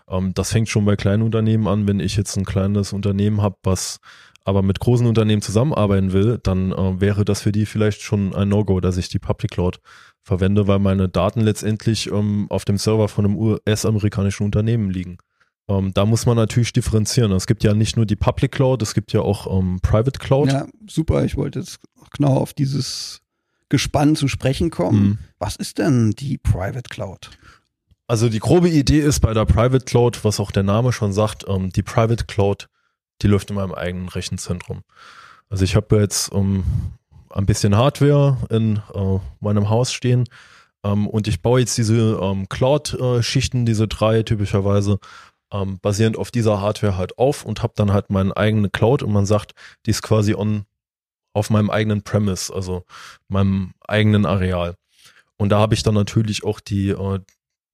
Ähm, 0.08 0.34
das 0.34 0.52
fängt 0.52 0.68
schon 0.68 0.84
bei 0.84 0.96
kleinen 0.96 1.22
Unternehmen 1.22 1.66
an. 1.68 1.86
Wenn 1.86 2.00
ich 2.00 2.16
jetzt 2.16 2.36
ein 2.36 2.44
kleines 2.44 2.92
Unternehmen 2.92 3.42
habe, 3.42 3.56
was 3.62 4.00
aber 4.44 4.62
mit 4.62 4.80
großen 4.80 5.06
Unternehmen 5.06 5.42
zusammenarbeiten 5.42 6.12
will, 6.12 6.38
dann 6.42 6.72
äh, 6.72 7.00
wäre 7.00 7.24
das 7.24 7.42
für 7.42 7.52
die 7.52 7.66
vielleicht 7.66 8.00
schon 8.00 8.34
ein 8.34 8.48
No-Go, 8.48 8.80
dass 8.80 8.96
ich 8.96 9.10
die 9.10 9.18
Public 9.18 9.50
Cloud 9.50 9.78
verwende, 10.22 10.66
weil 10.66 10.78
meine 10.78 11.08
Daten 11.08 11.40
letztendlich 11.40 12.10
ähm, 12.10 12.46
auf 12.48 12.64
dem 12.64 12.78
Server 12.78 13.08
von 13.08 13.26
einem 13.26 13.36
US-amerikanischen 13.36 14.44
Unternehmen 14.44 14.90
liegen. 14.90 15.18
Ähm, 15.68 15.92
da 15.92 16.06
muss 16.06 16.26
man 16.26 16.36
natürlich 16.36 16.72
differenzieren. 16.72 17.32
Es 17.32 17.46
gibt 17.46 17.62
ja 17.62 17.74
nicht 17.74 17.96
nur 17.96 18.06
die 18.06 18.16
Public 18.16 18.52
Cloud, 18.52 18.82
es 18.82 18.94
gibt 18.94 19.12
ja 19.12 19.20
auch 19.20 19.58
ähm, 19.58 19.80
Private 19.82 20.18
Cloud. 20.18 20.50
Ja, 20.50 20.66
super. 20.86 21.24
Ich 21.24 21.36
wollte 21.36 21.60
jetzt 21.60 21.80
genau 22.16 22.36
auf 22.36 22.54
dieses 22.54 23.20
Gespann 23.68 24.16
zu 24.16 24.28
sprechen 24.28 24.70
kommen. 24.70 25.02
Mhm. 25.02 25.18
Was 25.38 25.56
ist 25.56 25.78
denn 25.78 26.12
die 26.12 26.38
Private 26.38 26.88
Cloud? 26.88 27.30
Also 28.06 28.30
die 28.30 28.38
grobe 28.38 28.70
Idee 28.70 29.00
ist 29.00 29.20
bei 29.20 29.34
der 29.34 29.44
Private 29.44 29.84
Cloud, 29.84 30.24
was 30.24 30.40
auch 30.40 30.50
der 30.50 30.62
Name 30.62 30.92
schon 30.92 31.12
sagt, 31.12 31.44
ähm, 31.46 31.70
die 31.70 31.82
Private 31.82 32.24
Cloud, 32.24 32.68
die 33.20 33.26
läuft 33.26 33.50
in 33.50 33.56
meinem 33.56 33.74
eigenen 33.74 34.08
Rechenzentrum. 34.08 34.82
Also 35.50 35.64
ich 35.64 35.76
habe 35.76 36.00
jetzt 36.00 36.32
ähm, 36.32 36.64
ein 37.30 37.44
bisschen 37.44 37.76
Hardware 37.76 38.38
in 38.48 38.80
äh, 38.94 39.18
meinem 39.40 39.68
Haus 39.68 39.92
stehen 39.92 40.24
ähm, 40.84 41.06
und 41.06 41.28
ich 41.28 41.42
baue 41.42 41.60
jetzt 41.60 41.76
diese 41.76 42.18
ähm, 42.20 42.48
Cloud-Schichten, 42.48 43.66
diese 43.66 43.88
drei 43.88 44.22
typischerweise, 44.22 44.98
ähm, 45.52 45.78
basierend 45.80 46.16
auf 46.16 46.30
dieser 46.30 46.60
Hardware 46.60 46.96
halt 46.96 47.18
auf 47.18 47.44
und 47.44 47.62
habe 47.62 47.72
dann 47.76 47.92
halt 47.92 48.10
meine 48.10 48.36
eigene 48.36 48.70
Cloud 48.70 49.02
und 49.02 49.12
man 49.12 49.26
sagt, 49.26 49.54
die 49.86 49.90
ist 49.90 50.02
quasi 50.02 50.34
on 50.34 50.64
auf 51.34 51.50
meinem 51.50 51.70
eigenen 51.70 52.02
Premise, 52.02 52.52
also 52.52 52.84
meinem 53.28 53.72
eigenen 53.86 54.26
Areal. 54.26 54.74
Und 55.36 55.50
da 55.50 55.58
habe 55.58 55.74
ich 55.74 55.82
dann 55.82 55.94
natürlich 55.94 56.44
auch 56.44 56.60
die 56.60 56.90
äh, 56.90 57.20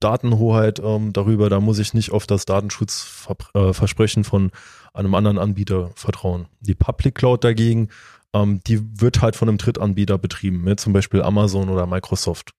Datenhoheit 0.00 0.80
ähm, 0.80 1.12
darüber, 1.12 1.48
da 1.48 1.60
muss 1.60 1.78
ich 1.78 1.94
nicht 1.94 2.12
auf 2.12 2.26
das 2.26 2.44
Datenschutzversprechen 2.44 4.24
von 4.24 4.50
einem 4.92 5.14
anderen 5.14 5.38
Anbieter 5.38 5.92
vertrauen. 5.94 6.46
Die 6.60 6.74
Public 6.74 7.14
Cloud 7.14 7.42
dagegen, 7.42 7.88
ähm, 8.34 8.60
die 8.66 9.00
wird 9.00 9.22
halt 9.22 9.34
von 9.34 9.48
einem 9.48 9.56
Drittanbieter 9.56 10.18
betrieben, 10.18 10.64
ne? 10.64 10.76
zum 10.76 10.92
Beispiel 10.92 11.22
Amazon 11.22 11.70
oder 11.70 11.86
Microsoft. 11.86 12.50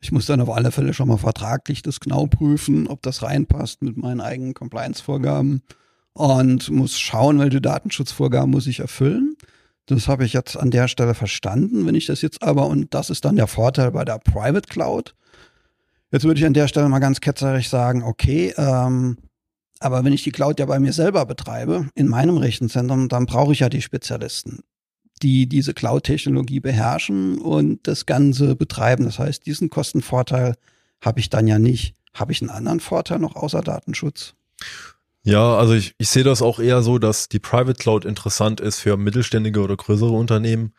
Ich 0.00 0.12
muss 0.12 0.26
dann 0.26 0.40
auf 0.40 0.50
alle 0.50 0.72
Fälle 0.72 0.94
schon 0.94 1.08
mal 1.08 1.16
vertraglich 1.16 1.82
das 1.82 2.00
genau 2.00 2.26
prüfen, 2.26 2.86
ob 2.86 3.02
das 3.02 3.22
reinpasst 3.22 3.82
mit 3.82 3.96
meinen 3.96 4.20
eigenen 4.20 4.54
Compliance-Vorgaben 4.54 5.62
und 6.12 6.70
muss 6.70 6.98
schauen, 6.98 7.38
welche 7.38 7.60
Datenschutzvorgaben 7.60 8.50
muss 8.50 8.66
ich 8.66 8.80
erfüllen. 8.80 9.36
Das 9.86 10.08
habe 10.08 10.24
ich 10.24 10.32
jetzt 10.32 10.56
an 10.56 10.70
der 10.70 10.88
Stelle 10.88 11.14
verstanden. 11.14 11.86
Wenn 11.86 11.94
ich 11.94 12.06
das 12.06 12.22
jetzt 12.22 12.42
aber, 12.42 12.66
und 12.66 12.92
das 12.92 13.10
ist 13.10 13.24
dann 13.24 13.36
der 13.36 13.46
Vorteil 13.46 13.92
bei 13.92 14.04
der 14.04 14.18
Private 14.18 14.68
Cloud, 14.68 15.14
jetzt 16.10 16.24
würde 16.24 16.40
ich 16.40 16.46
an 16.46 16.54
der 16.54 16.68
Stelle 16.68 16.88
mal 16.88 16.98
ganz 16.98 17.20
ketzerig 17.20 17.68
sagen, 17.68 18.02
okay, 18.02 18.52
ähm, 18.56 19.18
aber 19.78 20.04
wenn 20.04 20.12
ich 20.12 20.24
die 20.24 20.32
Cloud 20.32 20.58
ja 20.58 20.66
bei 20.66 20.80
mir 20.80 20.92
selber 20.92 21.26
betreibe, 21.26 21.88
in 21.94 22.08
meinem 22.08 22.38
Rechenzentrum, 22.38 23.08
dann 23.08 23.26
brauche 23.26 23.52
ich 23.52 23.60
ja 23.60 23.68
die 23.68 23.82
Spezialisten, 23.82 24.60
die 25.22 25.48
diese 25.48 25.74
Cloud-Technologie 25.74 26.60
beherrschen 26.60 27.38
und 27.38 27.86
das 27.86 28.06
Ganze 28.06 28.56
betreiben. 28.56 29.04
Das 29.04 29.18
heißt, 29.18 29.46
diesen 29.46 29.70
Kostenvorteil 29.70 30.54
habe 31.00 31.20
ich 31.20 31.30
dann 31.30 31.46
ja 31.46 31.58
nicht. 31.58 31.94
Habe 32.14 32.32
ich 32.32 32.40
einen 32.40 32.50
anderen 32.50 32.80
Vorteil 32.80 33.18
noch 33.18 33.36
außer 33.36 33.60
Datenschutz? 33.60 34.34
Ja, 35.22 35.56
also 35.56 35.74
ich, 35.74 35.94
ich 35.98 36.08
sehe 36.08 36.22
das 36.22 36.40
auch 36.40 36.60
eher 36.60 36.82
so, 36.82 36.98
dass 36.98 37.28
die 37.28 37.40
Private 37.40 37.74
Cloud 37.74 38.04
interessant 38.04 38.60
ist 38.60 38.78
für 38.78 38.96
mittelständige 38.96 39.60
oder 39.60 39.76
größere 39.76 40.12
Unternehmen, 40.12 40.72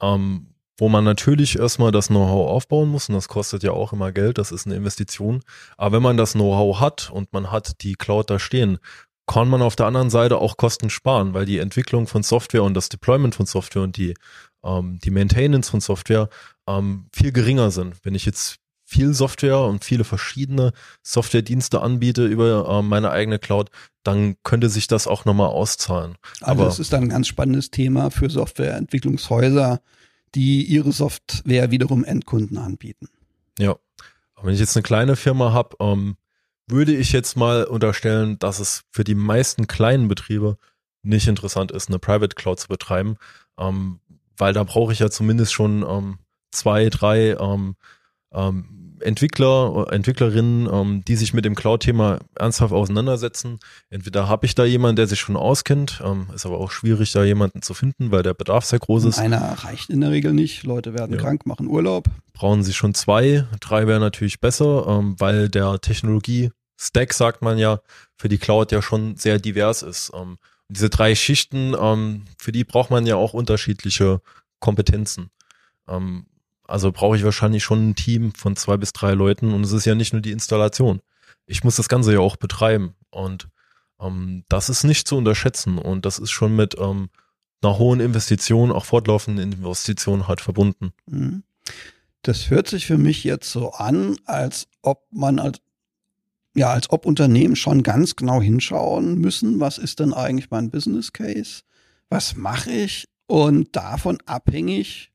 ähm, 0.00 0.48
wo 0.76 0.88
man 0.88 1.04
natürlich 1.04 1.58
erstmal 1.58 1.90
das 1.90 2.08
Know-how 2.08 2.50
aufbauen 2.50 2.90
muss 2.90 3.08
und 3.08 3.14
das 3.14 3.28
kostet 3.28 3.62
ja 3.62 3.70
auch 3.70 3.92
immer 3.92 4.12
Geld, 4.12 4.38
das 4.38 4.52
ist 4.52 4.66
eine 4.66 4.74
Investition. 4.74 5.40
Aber 5.78 5.96
wenn 5.96 6.02
man 6.02 6.16
das 6.16 6.32
Know-how 6.32 6.80
hat 6.80 7.10
und 7.10 7.32
man 7.32 7.50
hat 7.50 7.82
die 7.82 7.94
Cloud 7.94 8.28
da 8.28 8.38
stehen, 8.38 8.78
kann 9.26 9.48
man 9.48 9.62
auf 9.62 9.76
der 9.76 9.86
anderen 9.86 10.10
Seite 10.10 10.38
auch 10.38 10.56
Kosten 10.56 10.90
sparen, 10.90 11.34
weil 11.34 11.46
die 11.46 11.58
Entwicklung 11.58 12.06
von 12.06 12.22
Software 12.22 12.62
und 12.62 12.74
das 12.74 12.88
Deployment 12.88 13.34
von 13.34 13.46
Software 13.46 13.82
und 13.82 13.96
die, 13.96 14.14
ähm, 14.62 14.98
die 15.02 15.10
Maintenance 15.10 15.70
von 15.70 15.80
Software 15.80 16.28
ähm, 16.66 17.06
viel 17.12 17.32
geringer 17.32 17.70
sind. 17.70 17.96
Wenn 18.02 18.14
ich 18.14 18.26
jetzt 18.26 18.58
viel 18.84 19.14
Software 19.14 19.60
und 19.60 19.84
viele 19.84 20.04
verschiedene 20.04 20.72
Softwaredienste 21.02 21.80
anbiete 21.80 22.26
über 22.26 22.68
äh, 22.68 22.82
meine 22.82 23.10
eigene 23.10 23.38
Cloud, 23.38 23.70
dann 24.02 24.36
könnte 24.42 24.68
sich 24.68 24.86
das 24.86 25.06
auch 25.06 25.24
nochmal 25.24 25.48
auszahlen. 25.48 26.16
Also 26.40 26.50
Aber 26.50 26.64
das 26.66 26.78
ist 26.78 26.92
dann 26.92 27.04
ein 27.04 27.08
ganz 27.08 27.26
spannendes 27.26 27.70
Thema 27.70 28.10
für 28.10 28.28
Softwareentwicklungshäuser, 28.28 29.80
die 30.34 30.64
ihre 30.64 30.92
Software 30.92 31.70
wiederum 31.70 32.04
Endkunden 32.04 32.58
anbieten. 32.58 33.08
Ja. 33.58 33.76
Aber 34.34 34.46
wenn 34.46 34.54
ich 34.54 34.60
jetzt 34.60 34.76
eine 34.76 34.82
kleine 34.82 35.16
Firma 35.16 35.52
habe, 35.52 35.76
ähm, 35.80 36.16
würde 36.66 36.94
ich 36.94 37.12
jetzt 37.12 37.36
mal 37.36 37.64
unterstellen, 37.64 38.38
dass 38.38 38.58
es 38.58 38.84
für 38.90 39.04
die 39.04 39.14
meisten 39.14 39.66
kleinen 39.66 40.08
Betriebe 40.08 40.56
nicht 41.02 41.28
interessant 41.28 41.70
ist, 41.70 41.88
eine 41.88 41.98
Private 41.98 42.34
Cloud 42.34 42.60
zu 42.60 42.68
betreiben, 42.68 43.16
ähm, 43.58 44.00
weil 44.36 44.52
da 44.52 44.64
brauche 44.64 44.92
ich 44.92 44.98
ja 44.98 45.10
zumindest 45.10 45.52
schon 45.52 45.84
ähm, 45.88 46.18
zwei, 46.50 46.88
drei 46.88 47.36
ähm, 47.38 47.76
ähm, 48.32 48.83
Entwickler, 49.04 49.86
Entwicklerinnen, 49.90 50.68
ähm, 50.72 51.04
die 51.06 51.16
sich 51.16 51.34
mit 51.34 51.44
dem 51.44 51.54
Cloud-Thema 51.54 52.18
ernsthaft 52.36 52.72
auseinandersetzen. 52.72 53.58
Entweder 53.90 54.28
habe 54.28 54.46
ich 54.46 54.54
da 54.54 54.64
jemanden, 54.64 54.96
der 54.96 55.06
sich 55.06 55.20
schon 55.20 55.36
auskennt, 55.36 56.02
ähm, 56.04 56.28
ist 56.34 56.46
aber 56.46 56.58
auch 56.58 56.70
schwierig, 56.70 57.12
da 57.12 57.24
jemanden 57.24 57.62
zu 57.62 57.74
finden, 57.74 58.10
weil 58.10 58.22
der 58.22 58.34
Bedarf 58.34 58.64
sehr 58.64 58.78
groß 58.78 59.04
ist. 59.04 59.18
Einer 59.18 59.40
reicht 59.64 59.90
in 59.90 60.00
der 60.00 60.10
Regel 60.10 60.32
nicht. 60.32 60.64
Leute 60.64 60.94
werden 60.94 61.14
ja. 61.14 61.20
krank, 61.20 61.46
machen 61.46 61.66
Urlaub. 61.66 62.08
Brauchen 62.32 62.62
sie 62.62 62.72
schon 62.72 62.94
zwei, 62.94 63.46
drei 63.60 63.86
wäre 63.86 64.00
natürlich 64.00 64.40
besser, 64.40 64.86
ähm, 64.88 65.16
weil 65.18 65.48
der 65.48 65.80
Technologie-Stack, 65.80 67.12
sagt 67.12 67.42
man 67.42 67.58
ja, 67.58 67.80
für 68.16 68.28
die 68.28 68.38
Cloud 68.38 68.72
ja 68.72 68.82
schon 68.82 69.16
sehr 69.16 69.38
divers 69.38 69.82
ist. 69.82 70.12
Ähm, 70.14 70.38
diese 70.68 70.88
drei 70.88 71.14
Schichten, 71.14 71.74
ähm, 71.78 72.24
für 72.38 72.52
die 72.52 72.64
braucht 72.64 72.90
man 72.90 73.06
ja 73.06 73.16
auch 73.16 73.34
unterschiedliche 73.34 74.20
Kompetenzen. 74.60 75.30
Ähm, 75.88 76.26
also 76.66 76.92
brauche 76.92 77.16
ich 77.16 77.24
wahrscheinlich 77.24 77.62
schon 77.62 77.90
ein 77.90 77.94
Team 77.94 78.32
von 78.34 78.56
zwei 78.56 78.76
bis 78.76 78.92
drei 78.92 79.12
Leuten 79.12 79.52
und 79.52 79.64
es 79.64 79.72
ist 79.72 79.84
ja 79.84 79.94
nicht 79.94 80.12
nur 80.12 80.22
die 80.22 80.32
Installation. 80.32 81.00
Ich 81.46 81.64
muss 81.64 81.76
das 81.76 81.88
Ganze 81.88 82.12
ja 82.12 82.20
auch 82.20 82.36
betreiben 82.36 82.94
und 83.10 83.48
ähm, 84.00 84.44
das 84.48 84.68
ist 84.68 84.84
nicht 84.84 85.06
zu 85.06 85.16
unterschätzen 85.16 85.78
und 85.78 86.06
das 86.06 86.18
ist 86.18 86.30
schon 86.30 86.56
mit 86.56 86.76
ähm, 86.78 87.10
einer 87.62 87.78
hohen 87.78 88.00
Investition, 88.00 88.72
auch 88.72 88.84
fortlaufenden 88.84 89.52
Investitionen 89.52 90.28
halt 90.28 90.40
verbunden. 90.40 90.92
Mhm. 91.06 91.42
Das 92.22 92.48
hört 92.48 92.68
sich 92.68 92.86
für 92.86 92.96
mich 92.96 93.24
jetzt 93.24 93.50
so 93.50 93.72
an, 93.72 94.16
als 94.24 94.66
ob 94.82 95.06
man 95.10 95.38
als 95.38 95.60
ja, 96.56 96.70
als 96.70 96.88
ob 96.90 97.04
Unternehmen 97.04 97.56
schon 97.56 97.82
ganz 97.82 98.14
genau 98.14 98.40
hinschauen 98.40 99.18
müssen, 99.18 99.58
was 99.58 99.76
ist 99.76 99.98
denn 99.98 100.14
eigentlich 100.14 100.50
mein 100.50 100.70
Business 100.70 101.12
Case? 101.12 101.62
Was 102.08 102.36
mache 102.36 102.70
ich? 102.70 103.08
Und 103.26 103.74
davon 103.74 104.18
abhängig 104.24 105.10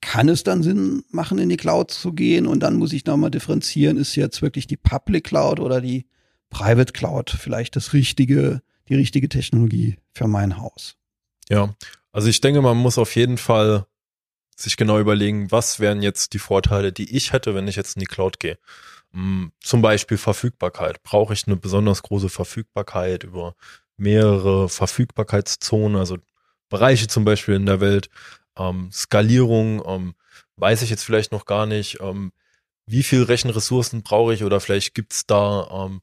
kann 0.00 0.28
es 0.28 0.42
dann 0.42 0.62
Sinn 0.62 1.04
machen, 1.10 1.38
in 1.38 1.48
die 1.48 1.56
Cloud 1.56 1.90
zu 1.90 2.12
gehen? 2.12 2.46
Und 2.46 2.60
dann 2.60 2.76
muss 2.76 2.92
ich 2.92 3.04
nochmal 3.06 3.30
differenzieren, 3.30 3.96
ist 3.96 4.14
jetzt 4.14 4.42
wirklich 4.42 4.66
die 4.66 4.76
Public 4.76 5.24
Cloud 5.24 5.60
oder 5.60 5.80
die 5.80 6.06
Private 6.50 6.92
Cloud 6.92 7.30
vielleicht 7.30 7.76
das 7.76 7.92
richtige, 7.92 8.62
die 8.88 8.94
richtige 8.94 9.28
Technologie 9.28 9.98
für 10.12 10.28
mein 10.28 10.58
Haus? 10.58 10.96
Ja, 11.48 11.74
also 12.12 12.28
ich 12.28 12.40
denke, 12.40 12.62
man 12.62 12.76
muss 12.76 12.98
auf 12.98 13.14
jeden 13.16 13.38
Fall 13.38 13.86
sich 14.56 14.76
genau 14.76 14.98
überlegen, 14.98 15.50
was 15.50 15.80
wären 15.80 16.02
jetzt 16.02 16.32
die 16.32 16.38
Vorteile, 16.38 16.92
die 16.92 17.14
ich 17.14 17.32
hätte, 17.32 17.54
wenn 17.54 17.68
ich 17.68 17.76
jetzt 17.76 17.96
in 17.96 18.00
die 18.00 18.06
Cloud 18.06 18.40
gehe. 18.40 18.58
Hm, 19.12 19.52
zum 19.60 19.82
Beispiel 19.82 20.16
Verfügbarkeit. 20.16 21.02
Brauche 21.02 21.34
ich 21.34 21.46
eine 21.46 21.56
besonders 21.56 22.02
große 22.02 22.28
Verfügbarkeit 22.28 23.24
über 23.24 23.54
mehrere 23.96 24.68
Verfügbarkeitszonen, 24.68 25.96
also 25.96 26.18
Bereiche 26.68 27.06
zum 27.06 27.24
Beispiel 27.24 27.54
in 27.54 27.66
der 27.66 27.80
Welt? 27.80 28.08
Ähm, 28.56 28.90
Skalierung, 28.92 29.82
ähm, 29.86 30.14
weiß 30.56 30.82
ich 30.82 30.90
jetzt 30.90 31.04
vielleicht 31.04 31.32
noch 31.32 31.44
gar 31.44 31.66
nicht. 31.66 31.98
Ähm, 32.00 32.32
wie 32.86 33.02
viel 33.02 33.22
Rechenressourcen 33.22 34.02
brauche 34.02 34.32
ich 34.32 34.44
oder 34.44 34.60
vielleicht 34.60 34.94
gibt's 34.94 35.26
da 35.26 35.68
ähm, 35.70 36.00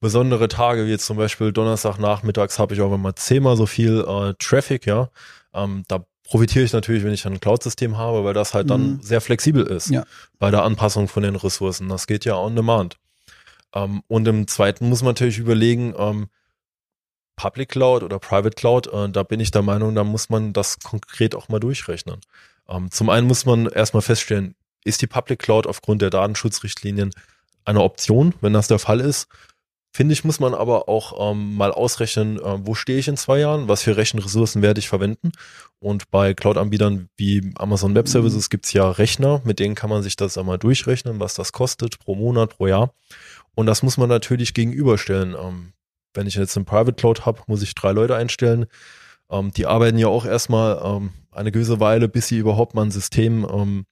besondere 0.00 0.48
Tage, 0.48 0.86
wie 0.86 0.90
jetzt 0.90 1.06
zum 1.06 1.16
Beispiel 1.16 1.52
Donnerstagnachmittags 1.52 2.58
habe 2.58 2.74
ich 2.74 2.80
auch 2.80 2.92
immer 2.92 3.14
zehnmal 3.14 3.56
so 3.56 3.66
viel 3.66 4.04
äh, 4.06 4.34
Traffic, 4.38 4.86
ja. 4.86 5.10
Ähm, 5.54 5.84
da 5.88 6.04
profitiere 6.24 6.64
ich 6.64 6.72
natürlich, 6.72 7.04
wenn 7.04 7.12
ich 7.12 7.26
ein 7.26 7.40
Cloud-System 7.40 7.98
habe, 7.98 8.24
weil 8.24 8.34
das 8.34 8.54
halt 8.54 8.70
dann 8.70 8.94
mhm. 8.94 9.02
sehr 9.02 9.20
flexibel 9.20 9.64
ist 9.64 9.90
ja. 9.90 10.04
bei 10.38 10.50
der 10.50 10.64
Anpassung 10.64 11.06
von 11.06 11.22
den 11.22 11.36
Ressourcen. 11.36 11.88
Das 11.88 12.06
geht 12.06 12.24
ja 12.24 12.36
on 12.36 12.56
demand. 12.56 12.96
Ähm, 13.74 14.02
und 14.08 14.26
im 14.26 14.48
zweiten 14.48 14.88
muss 14.88 15.02
man 15.02 15.10
natürlich 15.10 15.38
überlegen, 15.38 15.94
ähm, 15.96 16.28
Public 17.42 17.70
Cloud 17.70 18.04
oder 18.04 18.20
Private 18.20 18.54
Cloud, 18.54 18.86
äh, 18.86 19.08
da 19.08 19.24
bin 19.24 19.40
ich 19.40 19.50
der 19.50 19.62
Meinung, 19.62 19.96
da 19.96 20.04
muss 20.04 20.30
man 20.30 20.52
das 20.52 20.78
konkret 20.78 21.34
auch 21.34 21.48
mal 21.48 21.58
durchrechnen. 21.58 22.20
Ähm, 22.68 22.88
zum 22.92 23.10
einen 23.10 23.26
muss 23.26 23.46
man 23.46 23.66
erstmal 23.66 24.02
feststellen, 24.02 24.54
ist 24.84 25.02
die 25.02 25.08
Public 25.08 25.40
Cloud 25.40 25.66
aufgrund 25.66 26.02
der 26.02 26.10
Datenschutzrichtlinien 26.10 27.10
eine 27.64 27.82
Option? 27.82 28.32
Wenn 28.40 28.52
das 28.52 28.68
der 28.68 28.78
Fall 28.78 29.00
ist, 29.00 29.26
finde 29.92 30.12
ich, 30.12 30.22
muss 30.22 30.38
man 30.38 30.54
aber 30.54 30.88
auch 30.88 31.32
ähm, 31.32 31.56
mal 31.56 31.72
ausrechnen, 31.72 32.38
äh, 32.38 32.64
wo 32.64 32.76
stehe 32.76 33.00
ich 33.00 33.08
in 33.08 33.16
zwei 33.16 33.40
Jahren, 33.40 33.66
was 33.66 33.82
für 33.82 33.96
Rechenressourcen 33.96 34.62
werde 34.62 34.78
ich 34.78 34.88
verwenden. 34.88 35.32
Und 35.80 36.12
bei 36.12 36.34
Cloud-Anbietern 36.34 37.08
wie 37.16 37.52
Amazon 37.56 37.96
Web 37.96 38.06
Services 38.06 38.50
gibt 38.50 38.66
es 38.66 38.72
ja 38.72 38.88
Rechner, 38.88 39.40
mit 39.42 39.58
denen 39.58 39.74
kann 39.74 39.90
man 39.90 40.04
sich 40.04 40.14
das 40.14 40.38
einmal 40.38 40.58
durchrechnen, 40.58 41.18
was 41.18 41.34
das 41.34 41.50
kostet 41.50 41.98
pro 41.98 42.14
Monat, 42.14 42.56
pro 42.56 42.68
Jahr. 42.68 42.94
Und 43.56 43.66
das 43.66 43.82
muss 43.82 43.96
man 43.96 44.08
natürlich 44.08 44.54
gegenüberstellen. 44.54 45.34
Ähm, 45.34 45.72
wenn 46.14 46.26
ich 46.26 46.34
jetzt 46.34 46.56
eine 46.56 46.64
Private 46.64 46.94
Cloud 46.94 47.26
habe, 47.26 47.42
muss 47.46 47.62
ich 47.62 47.74
drei 47.74 47.92
Leute 47.92 48.16
einstellen. 48.16 48.66
Ähm, 49.30 49.50
die 49.52 49.66
arbeiten 49.66 49.98
ja 49.98 50.08
auch 50.08 50.24
erstmal 50.24 50.80
ähm, 50.84 51.10
eine 51.30 51.52
gewisse 51.52 51.80
Weile, 51.80 52.08
bis 52.08 52.28
sie 52.28 52.38
überhaupt 52.38 52.74
mal 52.74 52.82
ein 52.82 52.90
System 52.90 53.46
ähm, 53.50 53.86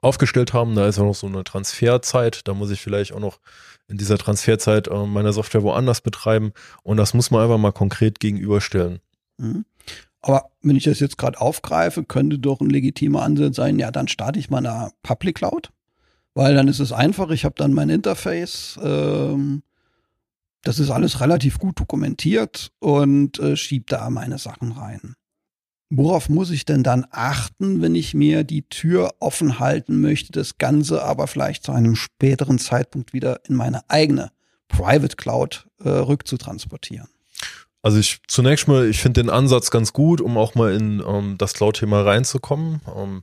aufgestellt 0.00 0.52
haben. 0.52 0.74
Da 0.74 0.86
ist 0.86 0.98
ja 0.98 1.04
noch 1.04 1.14
so 1.14 1.26
eine 1.26 1.44
Transferzeit. 1.44 2.46
Da 2.46 2.54
muss 2.54 2.70
ich 2.70 2.80
vielleicht 2.80 3.12
auch 3.12 3.20
noch 3.20 3.40
in 3.88 3.98
dieser 3.98 4.18
Transferzeit 4.18 4.88
äh, 4.88 5.06
meine 5.06 5.32
Software 5.32 5.62
woanders 5.62 6.00
betreiben. 6.00 6.52
Und 6.82 6.96
das 6.96 7.14
muss 7.14 7.30
man 7.30 7.42
einfach 7.42 7.58
mal 7.58 7.72
konkret 7.72 8.20
gegenüberstellen. 8.20 9.00
Mhm. 9.38 9.64
Aber 10.22 10.50
wenn 10.62 10.76
ich 10.76 10.84
das 10.84 11.00
jetzt 11.00 11.18
gerade 11.18 11.38
aufgreife, 11.38 12.02
könnte 12.02 12.38
doch 12.38 12.60
ein 12.60 12.70
legitimer 12.70 13.22
Ansatz 13.22 13.56
sein, 13.56 13.78
ja, 13.78 13.90
dann 13.90 14.08
starte 14.08 14.38
ich 14.38 14.48
mal 14.48 14.64
eine 14.64 14.90
Public 15.02 15.36
Cloud. 15.36 15.70
Weil 16.32 16.54
dann 16.54 16.66
ist 16.66 16.80
es 16.80 16.92
einfach, 16.92 17.30
ich 17.30 17.44
habe 17.44 17.54
dann 17.58 17.74
mein 17.74 17.90
Interface, 17.90 18.78
ähm, 18.82 19.62
das 20.64 20.78
ist 20.78 20.90
alles 20.90 21.20
relativ 21.20 21.58
gut 21.58 21.78
dokumentiert 21.78 22.72
und 22.80 23.38
äh, 23.38 23.56
schiebe 23.56 23.84
da 23.88 24.10
meine 24.10 24.38
Sachen 24.38 24.72
rein. 24.72 25.14
Worauf 25.90 26.28
muss 26.28 26.50
ich 26.50 26.64
denn 26.64 26.82
dann 26.82 27.06
achten, 27.10 27.82
wenn 27.82 27.94
ich 27.94 28.14
mir 28.14 28.42
die 28.42 28.62
Tür 28.68 29.14
offen 29.20 29.60
halten 29.60 30.00
möchte, 30.00 30.32
das 30.32 30.58
Ganze 30.58 31.04
aber 31.04 31.26
vielleicht 31.26 31.62
zu 31.62 31.72
einem 31.72 31.94
späteren 31.94 32.58
Zeitpunkt 32.58 33.12
wieder 33.12 33.40
in 33.46 33.54
meine 33.54 33.88
eigene 33.88 34.32
Private 34.68 35.16
Cloud 35.16 35.68
äh, 35.78 35.90
rückzutransportieren? 35.90 37.08
Also 37.82 37.98
ich 37.98 38.20
zunächst 38.28 38.66
mal, 38.66 38.88
ich 38.88 39.00
finde 39.00 39.22
den 39.22 39.30
Ansatz 39.30 39.70
ganz 39.70 39.92
gut, 39.92 40.22
um 40.22 40.38
auch 40.38 40.54
mal 40.54 40.72
in 40.72 41.02
ähm, 41.06 41.36
das 41.36 41.52
Cloud-Thema 41.52 42.00
reinzukommen. 42.00 42.80
Ähm, 42.96 43.22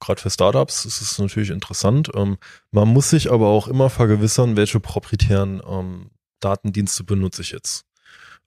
Gerade 0.00 0.20
für 0.20 0.30
Startups 0.30 0.86
ist 0.86 1.02
es 1.02 1.18
natürlich 1.18 1.50
interessant. 1.50 2.10
Ähm, 2.14 2.38
man 2.70 2.88
muss 2.88 3.10
sich 3.10 3.30
aber 3.30 3.48
auch 3.48 3.68
immer 3.68 3.90
vergewissern, 3.90 4.56
welche 4.56 4.80
proprietären 4.80 5.60
ähm, 5.68 6.10
Datendienste 6.40 7.04
benutze 7.04 7.42
ich 7.42 7.52
jetzt. 7.52 7.84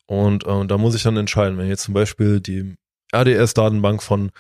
Und 0.06 0.46
äh, 0.46 0.66
da 0.66 0.78
muss 0.78 0.96
ich 0.96 1.04
dann 1.04 1.18
entscheiden, 1.18 1.58
wenn 1.58 1.66
ich 1.66 1.72
jetzt 1.72 1.84
zum 1.84 1.94
Beispiel 1.94 2.42
die 2.42 2.76
RDS-Datenbank 3.14 4.04
von 4.04 4.32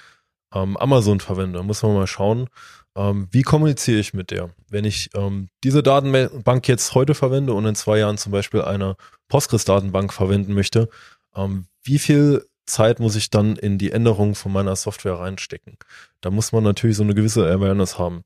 ähm, 0.53 0.77
Amazon 0.77 1.19
verwende, 1.19 1.63
muss 1.63 1.83
man 1.83 1.93
mal 1.93 2.07
schauen, 2.07 2.47
ähm, 2.95 3.27
wie 3.31 3.43
kommuniziere 3.43 3.99
ich 3.99 4.13
mit 4.13 4.31
der. 4.31 4.49
Wenn 4.69 4.85
ich 4.85 5.09
ähm, 5.15 5.47
diese 5.63 5.81
Datenbank 5.81 6.67
jetzt 6.67 6.93
heute 6.93 7.13
verwende 7.13 7.53
und 7.53 7.65
in 7.65 7.75
zwei 7.75 7.99
Jahren 7.99 8.17
zum 8.17 8.31
Beispiel 8.31 8.61
eine 8.61 8.95
Postgres-Datenbank 9.29 10.11
verwenden 10.11 10.53
möchte, 10.53 10.89
ähm, 11.35 11.67
wie 11.83 11.99
viel 11.99 12.45
Zeit 12.65 12.99
muss 12.99 13.15
ich 13.15 13.29
dann 13.29 13.55
in 13.55 13.77
die 13.77 13.91
Änderung 13.91 14.35
von 14.35 14.51
meiner 14.51 14.75
Software 14.75 15.19
reinstecken? 15.19 15.77
Da 16.21 16.29
muss 16.29 16.51
man 16.51 16.63
natürlich 16.63 16.97
so 16.97 17.03
eine 17.03 17.15
gewisse 17.15 17.49
Awareness 17.49 17.97
haben. 17.97 18.23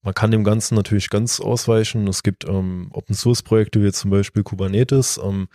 Ähm, 0.00 0.06
man 0.06 0.14
kann 0.14 0.30
dem 0.30 0.44
Ganzen 0.44 0.74
natürlich 0.74 1.10
ganz 1.10 1.40
ausweichen. 1.40 2.08
Es 2.08 2.22
gibt 2.22 2.44
ähm, 2.44 2.88
Open 2.92 3.14
Source 3.14 3.42
Projekte 3.42 3.82
wie 3.82 3.92
zum 3.92 4.10
Beispiel 4.10 4.42
Kubernetes. 4.42 5.20
Ähm, 5.22 5.48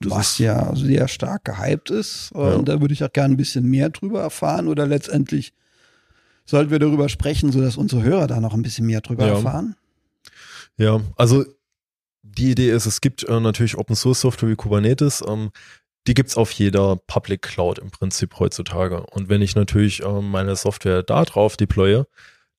Was 0.00 0.38
ja 0.38 0.74
sehr 0.74 1.08
stark 1.08 1.44
gehypt 1.44 1.90
ist. 1.90 2.32
Und 2.32 2.68
ja. 2.68 2.74
da 2.74 2.80
würde 2.80 2.94
ich 2.94 3.04
auch 3.04 3.12
gerne 3.12 3.34
ein 3.34 3.36
bisschen 3.36 3.64
mehr 3.64 3.90
drüber 3.90 4.20
erfahren 4.20 4.68
oder 4.68 4.86
letztendlich 4.86 5.52
sollten 6.44 6.70
wir 6.70 6.80
darüber 6.80 7.08
sprechen, 7.08 7.52
sodass 7.52 7.76
unsere 7.76 8.02
Hörer 8.02 8.26
da 8.26 8.40
noch 8.40 8.54
ein 8.54 8.62
bisschen 8.62 8.86
mehr 8.86 9.00
drüber 9.00 9.26
ja. 9.26 9.34
erfahren. 9.34 9.76
Ja, 10.76 11.00
also 11.16 11.44
die 12.22 12.50
Idee 12.50 12.70
ist, 12.70 12.86
es 12.86 13.00
gibt 13.00 13.24
äh, 13.24 13.40
natürlich 13.40 13.76
Open 13.76 13.94
Source 13.94 14.20
Software 14.20 14.48
wie 14.48 14.56
Kubernetes. 14.56 15.22
Ähm, 15.26 15.50
die 16.06 16.14
gibt's 16.14 16.36
auf 16.36 16.50
jeder 16.52 16.96
Public 16.96 17.42
Cloud 17.42 17.78
im 17.78 17.90
Prinzip 17.90 18.38
heutzutage. 18.40 19.04
Und 19.06 19.28
wenn 19.28 19.42
ich 19.42 19.54
natürlich 19.54 20.02
äh, 20.02 20.20
meine 20.20 20.56
Software 20.56 21.02
da 21.02 21.24
drauf 21.24 21.56
deploye, 21.56 22.04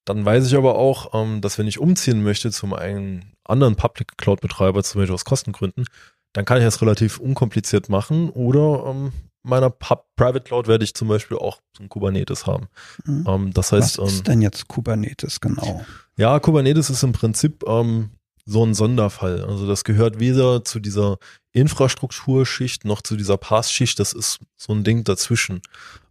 dann 0.05 0.25
weiß 0.25 0.47
ich 0.47 0.55
aber 0.55 0.75
auch, 0.75 1.13
ähm, 1.13 1.41
dass 1.41 1.57
wenn 1.57 1.67
ich 1.67 1.79
umziehen 1.79 2.23
möchte 2.23 2.51
zum 2.51 2.73
einen 2.73 3.33
anderen 3.43 3.75
Public 3.75 4.17
Cloud 4.17 4.41
Betreiber, 4.41 4.83
zum 4.83 5.01
Beispiel 5.01 5.13
aus 5.13 5.25
Kostengründen, 5.25 5.85
dann 6.33 6.45
kann 6.45 6.57
ich 6.57 6.63
das 6.63 6.81
relativ 6.81 7.19
unkompliziert 7.19 7.89
machen 7.89 8.29
oder 8.29 8.85
ähm, 8.89 9.11
meiner 9.43 9.69
Pub 9.69 10.07
Private 10.15 10.41
Cloud 10.41 10.67
werde 10.67 10.83
ich 10.83 10.93
zum 10.93 11.07
Beispiel 11.07 11.37
auch 11.37 11.59
so 11.77 11.83
ein 11.83 11.89
Kubernetes 11.89 12.47
haben. 12.47 12.67
Mhm. 13.05 13.25
Ähm, 13.27 13.53
das 13.53 13.71
heißt, 13.71 13.99
Was 13.99 14.13
ist 14.13 14.19
ähm, 14.19 14.23
denn 14.23 14.41
jetzt 14.41 14.67
Kubernetes 14.67 15.39
genau? 15.39 15.85
Ja, 16.17 16.39
Kubernetes 16.39 16.89
ist 16.89 17.03
im 17.03 17.11
Prinzip 17.11 17.63
ähm, 17.67 18.11
so 18.45 18.65
ein 18.65 18.73
Sonderfall. 18.73 19.43
Also 19.43 19.67
das 19.67 19.83
gehört 19.83 20.19
weder 20.19 20.63
zu 20.63 20.79
dieser 20.79 21.17
Infrastrukturschicht 21.51 22.85
noch 22.85 23.01
zu 23.01 23.15
dieser 23.15 23.37
Pass-Schicht. 23.37 23.99
Das 23.99 24.13
ist 24.13 24.39
so 24.57 24.73
ein 24.73 24.83
Ding 24.83 25.03
dazwischen. 25.03 25.61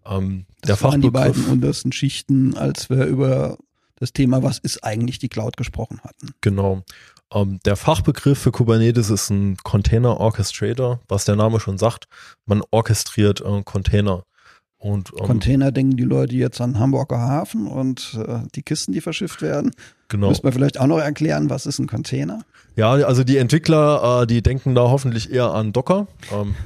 Ähm, 0.06 0.46
das 0.60 0.78
der 0.78 0.88
waren 0.88 1.00
die 1.00 1.10
beiden 1.10 1.44
untersten 1.46 1.92
Schichten, 1.92 2.56
als 2.56 2.90
wir 2.90 3.06
über 3.06 3.58
das 4.02 4.12
Thema, 4.12 4.42
was 4.42 4.58
ist 4.58 4.82
eigentlich 4.82 5.20
die 5.20 5.28
Cloud 5.28 5.56
gesprochen 5.56 6.00
hatten. 6.02 6.34
Genau. 6.40 6.82
Ähm, 7.32 7.60
der 7.64 7.76
Fachbegriff 7.76 8.38
für 8.38 8.50
Kubernetes 8.50 9.10
ist 9.10 9.30
ein 9.30 9.56
Container 9.62 10.18
Orchestrator, 10.18 11.00
was 11.08 11.24
der 11.24 11.36
Name 11.36 11.60
schon 11.60 11.78
sagt. 11.78 12.06
Man 12.44 12.62
orchestriert 12.72 13.40
äh, 13.40 13.62
Container. 13.62 14.24
Und, 14.76 15.12
ähm, 15.16 15.26
Container 15.26 15.70
denken 15.70 15.96
die 15.96 16.02
Leute 16.02 16.34
jetzt 16.34 16.60
an 16.60 16.80
Hamburger 16.80 17.20
Hafen 17.20 17.68
und 17.68 18.18
äh, 18.26 18.40
die 18.56 18.62
Kisten, 18.62 18.92
die 18.92 19.00
verschifft 19.00 19.40
werden. 19.40 19.70
Genau. 20.08 20.28
Müsste 20.28 20.46
man 20.46 20.52
vielleicht 20.52 20.80
auch 20.80 20.88
noch 20.88 20.98
erklären, 20.98 21.48
was 21.48 21.66
ist 21.66 21.78
ein 21.78 21.86
Container? 21.86 22.40
Ja, 22.74 22.90
also 22.90 23.22
die 23.22 23.36
Entwickler, 23.36 24.22
äh, 24.22 24.26
die 24.26 24.42
denken 24.42 24.74
da 24.74 24.82
hoffentlich 24.82 25.30
eher 25.30 25.52
an 25.52 25.72
Docker. 25.72 26.08
Ähm, 26.32 26.56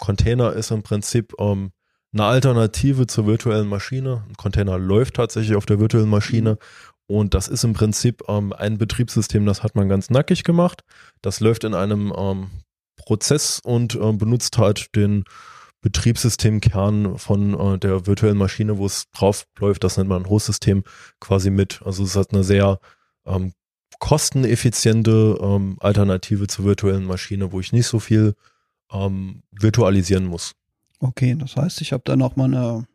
Container 0.00 0.52
ist 0.52 0.70
im 0.70 0.84
Prinzip 0.84 1.34
ähm, 1.40 1.72
eine 2.14 2.24
Alternative 2.24 3.06
zur 3.06 3.26
virtuellen 3.26 3.68
Maschine. 3.68 4.24
Ein 4.28 4.36
Container 4.36 4.78
läuft 4.78 5.14
tatsächlich 5.16 5.56
auf 5.56 5.66
der 5.66 5.80
virtuellen 5.80 6.08
Maschine 6.08 6.58
und 7.06 7.34
das 7.34 7.48
ist 7.48 7.64
im 7.64 7.74
Prinzip 7.74 8.22
ähm, 8.28 8.52
ein 8.52 8.78
Betriebssystem, 8.78 9.44
das 9.44 9.62
hat 9.62 9.74
man 9.74 9.88
ganz 9.88 10.10
nackig 10.10 10.44
gemacht. 10.44 10.84
Das 11.20 11.40
läuft 11.40 11.64
in 11.64 11.74
einem 11.74 12.12
ähm, 12.16 12.50
Prozess 12.96 13.60
und 13.62 13.94
äh, 13.94 14.12
benutzt 14.12 14.56
halt 14.58 14.94
den 14.96 15.24
Betriebssystemkern 15.82 17.18
von 17.18 17.74
äh, 17.74 17.78
der 17.78 18.06
virtuellen 18.06 18.38
Maschine, 18.38 18.78
wo 18.78 18.86
es 18.86 19.10
drauf 19.10 19.44
läuft, 19.58 19.84
das 19.84 19.98
nennt 19.98 20.08
man 20.08 20.22
ein 20.22 20.30
Hostsystem 20.30 20.84
quasi 21.20 21.50
mit. 21.50 21.82
Also 21.84 22.04
es 22.04 22.16
hat 22.16 22.32
eine 22.32 22.44
sehr 22.44 22.78
ähm, 23.26 23.52
kosteneffiziente 23.98 25.38
ähm, 25.40 25.76
Alternative 25.80 26.46
zur 26.46 26.64
virtuellen 26.64 27.04
Maschine, 27.04 27.52
wo 27.52 27.60
ich 27.60 27.72
nicht 27.72 27.86
so 27.86 27.98
viel 27.98 28.34
ähm, 28.90 29.42
virtualisieren 29.50 30.24
muss. 30.24 30.54
Okay, 31.04 31.36
das 31.38 31.56
heißt, 31.56 31.82
ich 31.82 31.92
habe 31.92 32.02
da 32.06 32.16
nochmal 32.16 32.46
eine, 32.46 32.86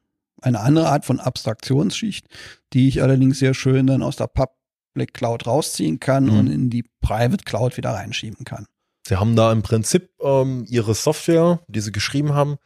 eine 0.41 0.61
andere 0.61 0.89
Art 0.89 1.05
von 1.05 1.19
Abstraktionsschicht, 1.19 2.25
die 2.73 2.87
ich 2.87 3.03
allerdings 3.03 3.37
sehr 3.37 3.53
schön 3.53 3.85
dann 3.85 4.01
aus 4.01 4.15
der 4.15 4.27
Public 4.27 5.13
Cloud 5.13 5.45
rausziehen 5.45 5.99
kann 5.99 6.25
mhm. 6.25 6.39
und 6.39 6.47
in 6.47 6.69
die 6.71 6.83
Private 7.01 7.43
Cloud 7.43 7.77
wieder 7.77 7.91
reinschieben 7.91 8.45
kann. 8.45 8.65
Sie 9.07 9.17
haben 9.17 9.35
da 9.35 9.51
im 9.51 9.61
Prinzip 9.61 10.09
ähm, 10.21 10.65
ihre 10.67 10.95
Software, 10.95 11.59
die 11.67 11.81
sie 11.81 11.91
geschrieben 11.91 12.33
haben, 12.33 12.57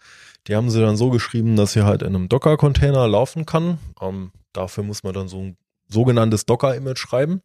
die 0.47 0.55
haben 0.55 0.69
sie 0.69 0.79
dann 0.79 0.95
so 0.95 1.09
geschrieben, 1.09 1.57
dass 1.57 1.73
sie 1.73 1.83
halt 1.83 2.03
in 2.03 2.15
einem 2.15 2.29
Docker-Container 2.29 3.05
laufen 3.07 3.45
kann. 3.45 3.79
Ähm, 4.01 4.31
dafür 4.53 4.85
muss 4.85 5.03
man 5.03 5.13
dann 5.13 5.27
so 5.27 5.39
ein 5.39 5.57
sogenanntes 5.89 6.45
Docker-Image 6.45 6.99
schreiben. 6.99 7.41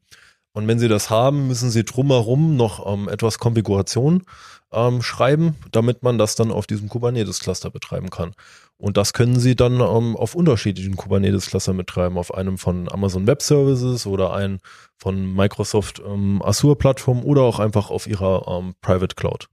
Und 0.53 0.67
wenn 0.67 0.79
Sie 0.79 0.89
das 0.89 1.11
haben, 1.11 1.49
müssen 1.49 1.71
Sie 1.71 1.85
drumherum 1.85 2.57
noch 2.57 2.91
ähm, 2.93 3.09
etwas 3.09 3.39
Konfiguration 3.39 4.25
ähm, 4.73 5.03
schreiben, 5.03 5.55
damit 5.71 6.03
man 6.03 6.19
das 6.19 6.35
dann 6.35 6.51
auf 6.51 6.67
diesem 6.67 6.89
Kubernetes-Cluster 6.89 7.71
betreiben 7.71 8.11
kann. 8.11 8.33
Und 8.77 8.97
das 8.97 9.13
können 9.13 9.39
Sie 9.39 9.57
dann 9.57 9.75
ähm, 9.75 10.17
auf 10.17 10.35
unterschiedlichen 10.35 10.97
Kubernetes-Cluster 10.97 11.75
betreiben, 11.75 12.19
auf 12.19 12.35
einem 12.35 12.59
von 12.59 12.91
Amazon 12.91 13.27
Web 13.27 13.43
Services 13.43 14.07
oder 14.07 14.33
einen 14.33 14.61
von 14.97 15.35
Microsoft 15.35 16.01
ähm, 16.05 16.43
Azure 16.43 16.77
Plattform 16.77 17.25
oder 17.25 17.43
auch 17.43 17.59
einfach 17.59 17.91
auf 17.91 18.07
Ihrer 18.07 18.47
ähm, 18.49 18.75
Private 18.81 19.15
Cloud. 19.17 19.49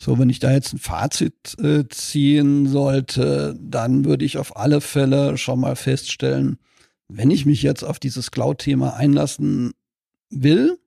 So, 0.00 0.18
wenn 0.18 0.30
ich 0.30 0.38
da 0.38 0.52
jetzt 0.52 0.72
ein 0.72 0.78
Fazit 0.78 1.58
äh, 1.60 1.88
ziehen 1.88 2.68
sollte, 2.68 3.58
dann 3.60 4.04
würde 4.04 4.24
ich 4.24 4.38
auf 4.38 4.56
alle 4.56 4.80
Fälle 4.80 5.36
schon 5.36 5.58
mal 5.58 5.74
feststellen, 5.74 6.58
wenn 7.08 7.32
ich 7.32 7.46
mich 7.46 7.62
jetzt 7.62 7.82
auf 7.82 7.98
dieses 7.98 8.30
Cloud-Thema 8.30 8.94
einlassen 8.94 9.72
will, 10.30 10.78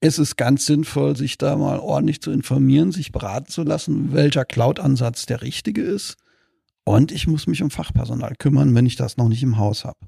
es 0.00 0.18
ist 0.18 0.36
ganz 0.36 0.64
sinnvoll, 0.64 1.16
sich 1.16 1.36
da 1.36 1.56
mal 1.56 1.78
ordentlich 1.78 2.22
zu 2.22 2.30
informieren, 2.30 2.90
sich 2.90 3.12
beraten 3.12 3.50
zu 3.50 3.62
lassen, 3.62 4.12
welcher 4.12 4.44
Cloud-Ansatz 4.44 5.26
der 5.26 5.42
richtige 5.42 5.82
ist. 5.82 6.16
Und 6.84 7.12
ich 7.12 7.26
muss 7.26 7.46
mich 7.46 7.62
um 7.62 7.70
Fachpersonal 7.70 8.34
kümmern, 8.38 8.74
wenn 8.74 8.86
ich 8.86 8.96
das 8.96 9.18
noch 9.18 9.28
nicht 9.28 9.42
im 9.42 9.58
Haus 9.58 9.84
habe. 9.84 9.98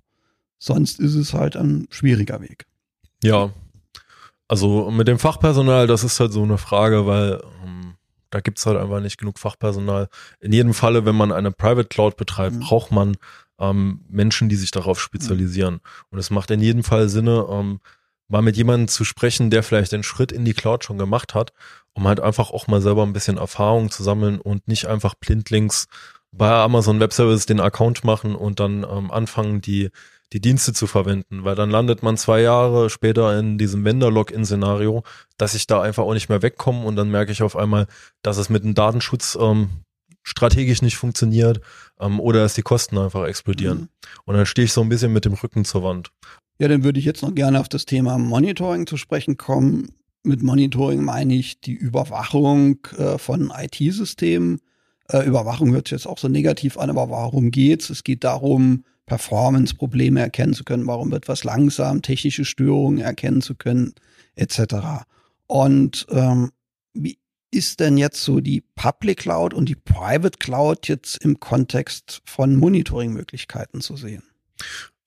Sonst 0.58 0.98
ist 0.98 1.14
es 1.14 1.34
halt 1.34 1.56
ein 1.56 1.86
schwieriger 1.90 2.40
Weg. 2.40 2.66
Ja, 3.22 3.52
also 4.48 4.90
mit 4.90 5.08
dem 5.08 5.18
Fachpersonal, 5.18 5.86
das 5.86 6.04
ist 6.04 6.18
halt 6.20 6.32
so 6.32 6.42
eine 6.42 6.58
Frage, 6.58 7.06
weil 7.06 7.42
ähm, 7.64 7.94
da 8.30 8.40
gibt 8.40 8.58
es 8.58 8.66
halt 8.66 8.78
einfach 8.78 9.00
nicht 9.00 9.18
genug 9.18 9.38
Fachpersonal. 9.38 10.08
In 10.40 10.52
jedem 10.52 10.72
Falle, 10.72 11.04
wenn 11.04 11.14
man 11.14 11.32
eine 11.32 11.52
Private 11.52 11.88
Cloud 11.88 12.16
betreibt, 12.16 12.56
mhm. 12.56 12.60
braucht 12.60 12.92
man 12.92 13.16
ähm, 13.58 14.04
Menschen, 14.08 14.48
die 14.48 14.56
sich 14.56 14.70
darauf 14.70 15.00
spezialisieren. 15.00 15.74
Mhm. 15.74 15.80
Und 16.10 16.18
es 16.18 16.30
macht 16.30 16.50
in 16.50 16.60
jedem 16.60 16.82
Fall 16.82 17.08
Sinne, 17.08 17.46
ähm, 17.50 17.80
mal 18.33 18.42
mit 18.42 18.57
jemandem 18.57 18.88
zu 18.88 19.05
sprechen, 19.05 19.51
der 19.51 19.62
vielleicht 19.62 19.92
den 19.92 20.03
Schritt 20.03 20.33
in 20.33 20.47
die 20.47 20.55
Cloud 20.55 20.85
schon 20.85 20.97
gemacht 20.97 21.35
hat, 21.35 21.53
um 21.92 22.09
halt 22.09 22.18
einfach 22.18 22.51
auch 22.51 22.66
mal 22.66 22.81
selber 22.81 23.03
ein 23.03 23.12
bisschen 23.12 23.37
Erfahrung 23.37 23.90
zu 23.90 24.03
sammeln 24.03 24.40
und 24.40 24.66
nicht 24.66 24.87
einfach 24.87 25.14
blindlings 25.14 25.87
bei 26.33 26.51
Amazon 26.51 26.99
Web 26.99 27.12
Service 27.12 27.45
den 27.45 27.61
Account 27.61 28.05
machen 28.05 28.35
und 28.35 28.59
dann 28.59 28.87
ähm, 28.90 29.11
anfangen, 29.11 29.61
die, 29.61 29.90
die 30.33 30.40
Dienste 30.40 30.73
zu 30.73 30.87
verwenden, 30.87 31.45
weil 31.45 31.55
dann 31.57 31.68
landet 31.68 32.03
man 32.03 32.16
zwei 32.16 32.40
Jahre 32.40 32.88
später 32.88 33.38
in 33.38 33.59
diesem 33.59 33.85
Vendor-Login-Szenario, 33.85 35.03
dass 35.37 35.55
ich 35.55 35.66
da 35.66 35.83
einfach 35.83 36.05
auch 36.05 36.14
nicht 36.14 36.31
mehr 36.31 36.40
wegkomme 36.40 36.87
und 36.87 36.97
dann 36.97 37.11
merke 37.11 37.33
ich 37.33 37.42
auf 37.42 37.55
einmal, 37.55 37.87
dass 38.23 38.38
es 38.38 38.49
mit 38.49 38.64
dem 38.64 38.73
Datenschutz 38.73 39.37
ähm, 39.38 39.68
strategisch 40.23 40.81
nicht 40.81 40.97
funktioniert 40.97 41.61
ähm, 42.01 42.18
oder 42.18 42.40
dass 42.40 42.55
die 42.55 42.62
Kosten 42.62 42.97
einfach 42.97 43.27
explodieren. 43.27 43.79
Mhm. 43.79 43.88
Und 44.25 44.37
dann 44.37 44.47
stehe 44.47 44.64
ich 44.64 44.73
so 44.73 44.81
ein 44.81 44.88
bisschen 44.88 45.12
mit 45.12 45.27
dem 45.27 45.35
Rücken 45.35 45.66
zur 45.66 45.83
Wand. 45.83 46.11
Ja, 46.62 46.68
dann 46.68 46.85
würde 46.85 47.01
ich 47.01 47.05
jetzt 47.05 47.22
noch 47.22 47.35
gerne 47.35 47.59
auf 47.59 47.68
das 47.68 47.87
Thema 47.87 48.18
Monitoring 48.18 48.87
zu 48.87 48.96
sprechen 48.96 49.37
kommen. 49.37 49.88
Mit 50.22 50.44
Monitoring 50.44 51.03
meine 51.03 51.35
ich 51.35 51.61
die 51.61 51.72
Überwachung 51.72 52.79
äh, 52.96 53.18
von 53.18 53.53
IT-Systemen. 53.53 54.61
Äh, 55.09 55.27
Überwachung 55.27 55.72
hört 55.72 55.88
sich 55.88 55.98
jetzt 55.98 56.07
auch 56.07 56.18
so 56.18 56.29
negativ 56.29 56.79
an, 56.79 56.88
aber 56.88 57.11
warum 57.11 57.51
geht's? 57.51 57.90
Es 57.90 58.05
geht 58.05 58.22
darum, 58.22 58.85
Performance-Probleme 59.07 60.20
erkennen 60.20 60.55
zu 60.55 60.62
können, 60.62 60.87
warum 60.87 61.11
wird 61.11 61.27
was 61.27 61.42
langsam, 61.42 62.01
technische 62.01 62.44
Störungen 62.44 63.01
erkennen 63.01 63.42
zu 63.42 63.57
können, 63.57 63.94
etc. 64.37 65.03
Und 65.48 66.07
ähm, 66.11 66.53
wie 66.94 67.18
ist 67.51 67.81
denn 67.81 67.98
jetzt 67.98 68.22
so 68.22 68.38
die 68.38 68.62
Public 68.77 69.18
Cloud 69.18 69.53
und 69.53 69.68
die 69.68 69.75
Private 69.75 70.38
Cloud 70.38 70.87
jetzt 70.87 71.25
im 71.25 71.40
Kontext 71.40 72.22
von 72.25 72.55
Monitoring-Möglichkeiten 72.55 73.81
zu 73.81 73.96
sehen? 73.96 74.22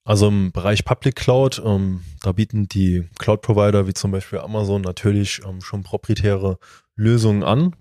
Also 0.06 0.28
im 0.28 0.52
Bereich 0.52 0.84
Public 0.84 1.16
Cloud, 1.16 1.60
ähm, 1.64 2.02
da 2.22 2.30
bieten 2.30 2.68
die 2.68 3.08
Cloud-Provider 3.18 3.88
wie 3.88 3.92
zum 3.92 4.12
Beispiel 4.12 4.38
Amazon 4.38 4.80
natürlich 4.82 5.40
ähm, 5.44 5.60
schon 5.60 5.82
proprietäre 5.82 6.58
Lösungen 6.94 7.42
an. 7.42 7.74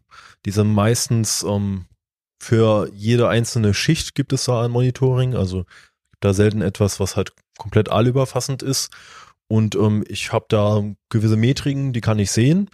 Die 0.43 0.49
sind 0.49 0.73
meistens 0.73 1.43
ähm, 1.43 1.85
für 2.41 2.89
jede 2.91 3.29
einzelne 3.29 3.75
Schicht 3.75 4.15
gibt 4.15 4.33
es 4.33 4.45
da 4.45 4.65
ein 4.65 4.71
Monitoring. 4.71 5.35
Also 5.35 5.65
gibt 6.09 6.25
da 6.25 6.33
selten 6.33 6.63
etwas, 6.63 6.99
was 6.99 7.15
halt 7.15 7.31
komplett 7.59 7.89
allüberfassend 7.89 8.63
ist. 8.63 8.91
Und 9.47 9.75
ähm, 9.75 10.03
ich 10.07 10.33
habe 10.33 10.45
da 10.49 10.81
gewisse 11.09 11.37
Metriken, 11.37 11.93
die 11.93 12.01
kann 12.01 12.17
ich 12.17 12.31
sehen. 12.31 12.71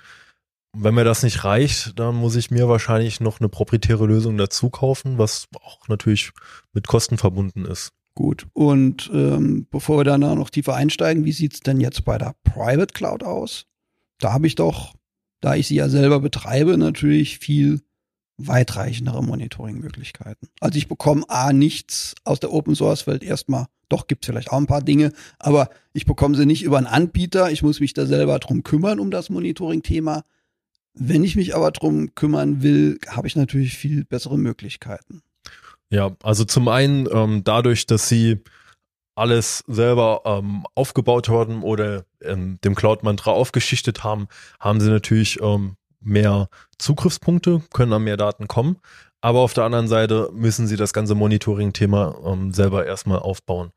Wenn 0.72 0.96
mir 0.96 1.04
das 1.04 1.24
nicht 1.24 1.44
reicht, 1.44 2.00
dann 2.00 2.16
muss 2.16 2.38
ich 2.38 2.52
mir 2.52 2.70
wahrscheinlich 2.70 3.20
noch 3.20 3.42
eine 3.42 3.50
proprietäre 3.50 4.06
Lösung 4.06 4.38
dazu 4.38 4.70
kaufen, 4.70 5.18
was 5.18 5.50
auch 5.62 5.90
natürlich 5.90 6.32
mit 6.72 6.88
Kosten 6.88 7.18
verbunden 7.18 7.66
ist. 7.66 7.92
Gut, 8.14 8.48
und 8.54 9.10
ähm, 9.14 9.68
bevor 9.70 10.00
wir 10.00 10.04
dann 10.04 10.22
noch 10.22 10.50
tiefer 10.50 10.76
einsteigen, 10.76 11.24
wie 11.24 11.32
sieht's 11.32 11.62
denn 11.62 11.80
jetzt 11.80 12.04
bei 12.04 12.18
der 12.18 12.36
Private 12.44 12.94
Cloud 12.94 13.24
aus? 13.24 13.66
Da 14.20 14.34
habe 14.34 14.48
ich 14.48 14.56
doch, 14.56 14.94
da 15.40 15.56
ich 15.56 15.68
sie 15.68 15.76
ja 15.76 15.88
selber 15.88 16.20
betreibe, 16.20 16.78
natürlich 16.78 17.40
viel 17.40 17.82
weitreichendere 18.38 19.24
Monitoring-Möglichkeiten. 19.24 20.48
Also 20.60 20.78
ich 20.78 20.88
bekomme 20.88 21.24
A 21.30 21.54
nichts 21.54 22.16
aus 22.24 22.40
der 22.40 22.52
Open 22.52 22.76
Source 22.76 23.08
Welt 23.08 23.24
erstmal, 23.24 23.68
doch 23.88 24.08
gibt's 24.08 24.28
vielleicht 24.28 24.52
auch 24.52 24.58
ein 24.58 24.68
paar 24.68 24.82
Dinge, 24.82 25.14
aber 25.40 25.70
ich 25.94 26.06
bekomme 26.06 26.36
sie 26.36 26.46
nicht 26.46 26.64
über 26.64 26.78
einen 26.78 26.88
Anbieter, 26.88 27.52
ich 27.52 27.64
muss 27.64 27.80
mich 27.80 27.94
da 27.94 28.06
selber 28.06 28.40
drum 28.40 28.64
kümmern 28.64 29.00
um 29.00 29.12
das 29.12 29.30
Monitoring-Thema. 29.30 30.24
Wenn 30.94 31.24
ich 31.24 31.38
mich 31.38 31.56
aber 31.56 31.72
drum 31.72 32.14
kümmern 32.16 32.62
will, 32.62 33.00
habe 33.08 33.28
ich 33.28 33.36
natürlich 33.36 33.78
viel 33.78 34.04
bessere 34.04 34.38
Möglichkeiten. 34.38 35.22
Ja, 35.92 36.16
also 36.24 36.46
zum 36.46 36.70
einen 36.70 37.08
ähm, 37.12 37.44
dadurch, 37.44 37.86
dass 37.86 38.08
sie 38.08 38.40
alles 39.14 39.64
selber 39.68 40.22
ähm, 40.26 40.66
aufgebaut 40.74 41.28
haben 41.28 41.64
oder 41.64 42.06
ähm, 42.22 42.60
dem 42.64 42.76
Cloud-Mantra 42.76 43.32
aufgeschichtet 43.32 44.04
haben, 44.04 44.28
haben 44.60 44.80
sie 44.80 44.90
natürlich 44.90 45.42
ähm, 45.42 45.76
mehr 46.00 46.48
Zugriffspunkte, 46.78 47.62
können 47.74 47.92
an 47.94 48.04
mehr 48.04 48.18
Daten 48.18 48.48
kommen. 48.48 48.78
Aber 49.20 49.40
auf 49.40 49.54
der 49.54 49.66
anderen 49.66 49.88
Seite 49.88 50.30
müssen 50.34 50.66
sie 50.66 50.78
das 50.78 50.94
ganze 50.94 51.14
Monitoring-Thema 51.14 52.16
ähm, 52.26 52.54
selber 52.54 52.86
erstmal 52.86 53.20
aufbauen. 53.20 53.72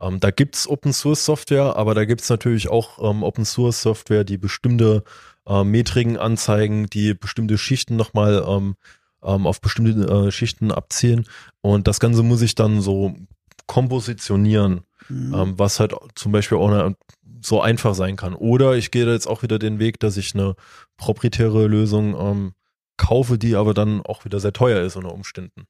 Ähm, 0.00 0.20
da 0.20 0.30
gibt's 0.30 0.68
Open-Source-Software, 0.68 1.76
aber 1.76 1.94
da 1.94 2.04
gibt's 2.04 2.28
natürlich 2.28 2.68
auch 2.68 2.98
ähm, 2.98 3.22
Open-Source-Software, 3.22 4.24
die 4.24 4.38
bestimmte 4.38 5.04
äh, 5.46 5.64
Metriken 5.64 6.18
anzeigen, 6.18 6.86
die 6.86 7.14
bestimmte 7.14 7.56
Schichten 7.56 7.96
nochmal 7.96 8.44
ähm, 8.46 8.74
ähm, 9.24 9.46
auf 9.46 9.60
bestimmte 9.60 10.06
äh, 10.06 10.30
Schichten 10.30 10.72
abzielen. 10.72 11.26
Und 11.60 11.86
das 11.86 12.00
Ganze 12.00 12.22
muss 12.22 12.42
ich 12.42 12.54
dann 12.54 12.80
so 12.80 13.14
kompositionieren, 13.66 14.80
mhm. 15.08 15.34
ähm, 15.34 15.54
was 15.58 15.80
halt 15.80 15.94
zum 16.14 16.32
Beispiel 16.32 16.58
auch 16.58 16.70
eine 16.70 16.96
so 17.42 17.60
einfach 17.60 17.94
sein 17.94 18.16
kann. 18.16 18.34
Oder 18.34 18.74
ich 18.74 18.90
gehe 18.90 19.10
jetzt 19.10 19.26
auch 19.26 19.42
wieder 19.42 19.58
den 19.58 19.78
Weg, 19.78 19.98
dass 20.00 20.16
ich 20.16 20.34
eine 20.34 20.54
proprietäre 20.96 21.66
Lösung 21.66 22.14
ähm, 22.18 22.52
kaufe, 22.96 23.38
die 23.38 23.56
aber 23.56 23.72
dann 23.72 24.02
auch 24.02 24.24
wieder 24.24 24.40
sehr 24.40 24.52
teuer 24.52 24.82
ist 24.82 24.96
unter 24.96 25.14
Umständen. 25.14 25.66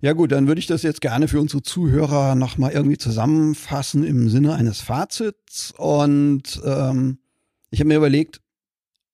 Ja 0.00 0.14
gut, 0.14 0.32
dann 0.32 0.48
würde 0.48 0.58
ich 0.58 0.66
das 0.66 0.82
jetzt 0.82 1.00
gerne 1.00 1.28
für 1.28 1.40
unsere 1.40 1.62
Zuhörer 1.62 2.34
nochmal 2.34 2.72
irgendwie 2.72 2.98
zusammenfassen 2.98 4.02
im 4.02 4.28
Sinne 4.28 4.54
eines 4.54 4.80
Fazits. 4.80 5.72
Und 5.78 6.60
ähm, 6.64 7.18
ich 7.70 7.78
habe 7.78 7.86
mir 7.86 7.98
überlegt, 7.98 8.40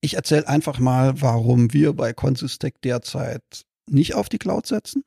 ich 0.01 0.15
erzähle 0.15 0.49
einfach 0.49 0.79
mal, 0.79 1.21
warum 1.21 1.73
wir 1.73 1.93
bei 1.93 2.13
Consistec 2.13 2.81
derzeit 2.83 3.43
nicht 3.87 4.15
auf 4.15 4.29
die 4.29 4.39
Cloud 4.39 4.67
setzen. 4.67 5.05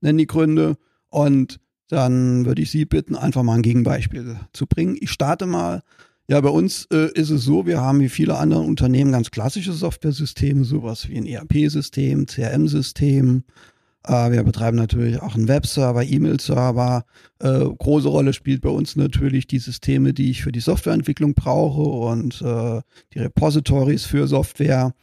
Nennen 0.00 0.18
die 0.18 0.26
Gründe. 0.26 0.76
Und 1.08 1.58
dann 1.88 2.46
würde 2.46 2.62
ich 2.62 2.70
Sie 2.70 2.84
bitten, 2.84 3.16
einfach 3.16 3.42
mal 3.42 3.54
ein 3.54 3.62
Gegenbeispiel 3.62 4.38
zu 4.52 4.66
bringen. 4.66 4.96
Ich 5.00 5.10
starte 5.10 5.46
mal. 5.46 5.82
Ja, 6.28 6.40
bei 6.40 6.50
uns 6.50 6.86
äh, 6.92 7.10
ist 7.14 7.30
es 7.30 7.42
so, 7.42 7.66
wir 7.66 7.80
haben 7.80 7.98
wie 7.98 8.08
viele 8.08 8.38
andere 8.38 8.60
Unternehmen 8.60 9.10
ganz 9.10 9.32
klassische 9.32 9.72
Software-Systeme, 9.72 10.62
sowas 10.62 11.08
wie 11.08 11.16
ein 11.16 11.26
ERP-System, 11.26 12.26
CRM-System, 12.26 13.42
wir 14.06 14.42
betreiben 14.42 14.76
natürlich 14.76 15.20
auch 15.20 15.34
einen 15.34 15.48
Webserver, 15.48 16.02
E-Mail-Server. 16.02 17.04
Äh, 17.38 17.64
große 17.78 18.08
Rolle 18.08 18.32
spielt 18.32 18.62
bei 18.62 18.70
uns 18.70 18.96
natürlich 18.96 19.46
die 19.46 19.58
Systeme, 19.58 20.14
die 20.14 20.30
ich 20.30 20.42
für 20.42 20.52
die 20.52 20.60
Softwareentwicklung 20.60 21.34
brauche 21.34 21.82
und 21.82 22.40
äh, 22.40 22.80
die 23.12 23.18
Repositories 23.18 24.04
für 24.04 24.26
Software. 24.26 24.94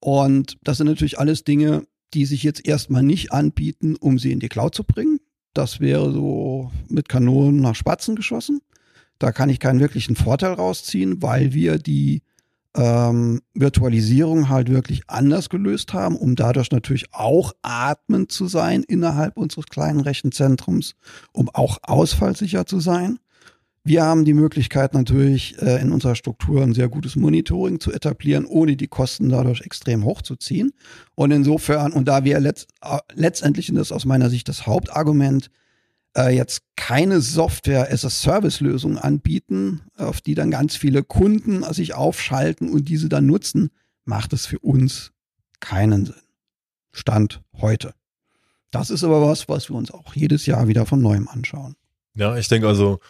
Und 0.00 0.56
das 0.62 0.78
sind 0.78 0.86
natürlich 0.86 1.18
alles 1.18 1.44
Dinge, 1.44 1.84
die 2.14 2.24
sich 2.24 2.42
jetzt 2.42 2.66
erstmal 2.66 3.02
nicht 3.02 3.32
anbieten, 3.32 3.96
um 3.96 4.18
sie 4.18 4.32
in 4.32 4.40
die 4.40 4.48
Cloud 4.48 4.74
zu 4.74 4.84
bringen. 4.84 5.20
Das 5.52 5.80
wäre 5.80 6.10
so 6.12 6.70
mit 6.88 7.08
Kanonen 7.08 7.60
nach 7.60 7.74
Spatzen 7.74 8.16
geschossen. 8.16 8.60
Da 9.18 9.32
kann 9.32 9.50
ich 9.50 9.60
keinen 9.60 9.80
wirklichen 9.80 10.16
Vorteil 10.16 10.54
rausziehen, 10.54 11.20
weil 11.22 11.52
wir 11.52 11.78
die 11.78 12.22
ähm, 12.76 13.40
Virtualisierung 13.54 14.48
halt 14.48 14.70
wirklich 14.70 15.02
anders 15.08 15.48
gelöst 15.48 15.92
haben, 15.92 16.16
um 16.16 16.36
dadurch 16.36 16.70
natürlich 16.70 17.06
auch 17.12 17.52
atmend 17.62 18.30
zu 18.30 18.46
sein 18.46 18.82
innerhalb 18.82 19.36
unseres 19.36 19.66
kleinen 19.66 20.00
Rechenzentrums, 20.00 20.94
um 21.32 21.48
auch 21.50 21.78
ausfallsicher 21.82 22.66
zu 22.66 22.80
sein. 22.80 23.18
Wir 23.82 24.04
haben 24.04 24.26
die 24.26 24.34
Möglichkeit 24.34 24.92
natürlich 24.92 25.60
äh, 25.60 25.80
in 25.80 25.90
unserer 25.90 26.14
Struktur 26.14 26.62
ein 26.62 26.74
sehr 26.74 26.88
gutes 26.88 27.16
Monitoring 27.16 27.80
zu 27.80 27.92
etablieren, 27.92 28.44
ohne 28.44 28.76
die 28.76 28.88
Kosten 28.88 29.30
dadurch 29.30 29.62
extrem 29.62 30.04
hochzuziehen. 30.04 30.72
Und 31.14 31.30
insofern, 31.30 31.92
und 31.92 32.06
da 32.06 32.22
wir 32.24 32.38
letzt, 32.40 32.68
äh, 32.82 32.98
letztendlich, 33.14 33.70
und 33.70 33.76
das 33.76 33.88
ist 33.88 33.92
aus 33.92 34.04
meiner 34.04 34.28
Sicht 34.28 34.48
das 34.48 34.66
Hauptargument, 34.66 35.50
äh, 36.16 36.34
jetzt 36.34 36.62
keine 36.76 37.20
Software-as-a-Service-Lösung 37.20 38.98
anbieten, 38.98 39.82
auf 39.96 40.20
die 40.20 40.34
dann 40.34 40.50
ganz 40.50 40.76
viele 40.76 41.02
Kunden 41.02 41.62
sich 41.72 41.94
aufschalten 41.94 42.70
und 42.70 42.88
diese 42.88 43.08
dann 43.08 43.26
nutzen, 43.26 43.70
macht 44.04 44.32
es 44.32 44.46
für 44.46 44.58
uns 44.58 45.12
keinen 45.60 46.06
Sinn. 46.06 46.14
Stand 46.92 47.40
heute. 47.60 47.94
Das 48.70 48.90
ist 48.90 49.04
aber 49.04 49.20
was, 49.22 49.48
was 49.48 49.68
wir 49.68 49.76
uns 49.76 49.90
auch 49.90 50.14
jedes 50.14 50.46
Jahr 50.46 50.68
wieder 50.68 50.86
von 50.86 51.00
neuem 51.00 51.28
anschauen. 51.28 51.76
Ja, 52.14 52.36
ich 52.36 52.48
denke 52.48 52.68
also, 52.68 53.00